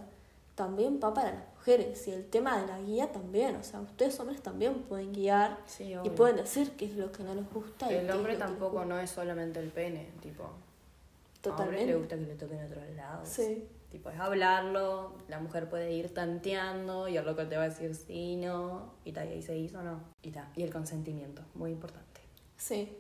también 0.56 1.00
va 1.04 1.14
para 1.14 1.32
las 1.34 1.44
mujeres. 1.56 2.08
Y 2.08 2.12
el 2.12 2.30
tema 2.30 2.62
de 2.62 2.68
la 2.68 2.80
guía 2.80 3.12
también, 3.12 3.56
o 3.56 3.64
sea, 3.64 3.82
ustedes 3.82 4.20
hombres 4.20 4.42
también 4.44 4.84
pueden 4.84 5.12
guiar 5.14 5.58
Sí, 5.66 5.96
y 6.04 6.10
pueden 6.12 6.36
decir 6.38 6.72
qué 6.78 6.86
es 6.86 6.96
lo 6.96 7.12
que 7.12 7.24
no 7.24 7.34
les 7.34 7.52
gusta. 7.52 7.92
y 7.92 7.96
El 7.96 8.12
hombre 8.12 8.36
tampoco 8.38 8.86
no 8.86 9.00
es 9.00 9.10
solamente 9.10 9.60
el 9.60 9.70
pene, 9.72 10.12
tipo. 10.22 10.44
A 10.44 11.42
Totalmente. 11.42 11.86
le 11.88 11.96
gusta 11.96 12.16
que 12.16 12.22
le 12.24 12.36
toquen 12.36 12.64
otros 12.66 12.84
lados. 12.96 13.28
Sí, 13.28 13.68
Tipo, 13.90 14.12
es 14.12 14.20
hablarlo, 14.20 15.16
la 15.28 15.40
mujer 15.40 15.68
puede 15.68 15.92
ir 15.94 16.14
tanteando 16.14 17.08
y 17.08 17.18
el 17.18 17.26
loco 17.26 17.48
te 17.48 17.58
va 17.58 17.64
a 17.64 17.70
decir 17.70 17.96
sí, 17.96 18.36
no, 18.36 18.94
y 19.04 19.12
tal, 19.14 19.28
y 19.30 19.32
ahí 19.32 19.42
se 19.42 19.58
hizo 19.58 19.80
o 19.80 19.82
no. 19.82 20.00
Y 20.22 20.30
tal. 20.30 20.48
Y 20.56 20.62
el 20.62 20.72
consentimiento, 20.72 21.42
muy 21.56 21.72
importante. 21.72 22.22
Sí, 22.56 22.96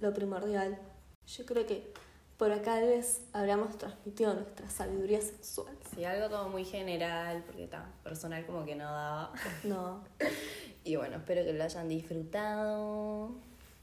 lo 0.00 0.12
primordial. 0.14 0.78
Yo 1.26 1.46
creo 1.46 1.66
que 1.66 1.92
por 2.36 2.52
acá 2.52 2.80
les 2.80 3.22
habríamos 3.32 3.76
transmitido 3.76 4.34
nuestra 4.34 4.68
sabiduría 4.70 5.20
sexual. 5.20 5.76
Sí, 5.94 6.04
algo 6.04 6.28
todo 6.28 6.48
muy 6.48 6.64
general, 6.64 7.42
porque 7.44 7.64
está 7.64 7.92
personal 8.02 8.46
como 8.46 8.64
que 8.64 8.76
no 8.76 8.84
daba. 8.84 9.32
No, 9.64 10.04
Y 10.84 10.96
bueno, 10.96 11.16
espero 11.16 11.44
que 11.44 11.52
lo 11.52 11.62
hayan 11.62 11.88
disfrutado. 11.88 13.32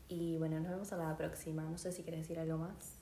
Y 0.09 0.37
bueno, 0.37 0.59
nos 0.59 0.69
vemos 0.69 0.91
a 0.91 0.97
la 0.97 1.15
próxima. 1.15 1.63
No 1.63 1.77
sé 1.77 1.91
si 1.91 2.01
quieres 2.01 2.21
decir 2.21 2.39
algo 2.39 2.57
más. 2.57 2.96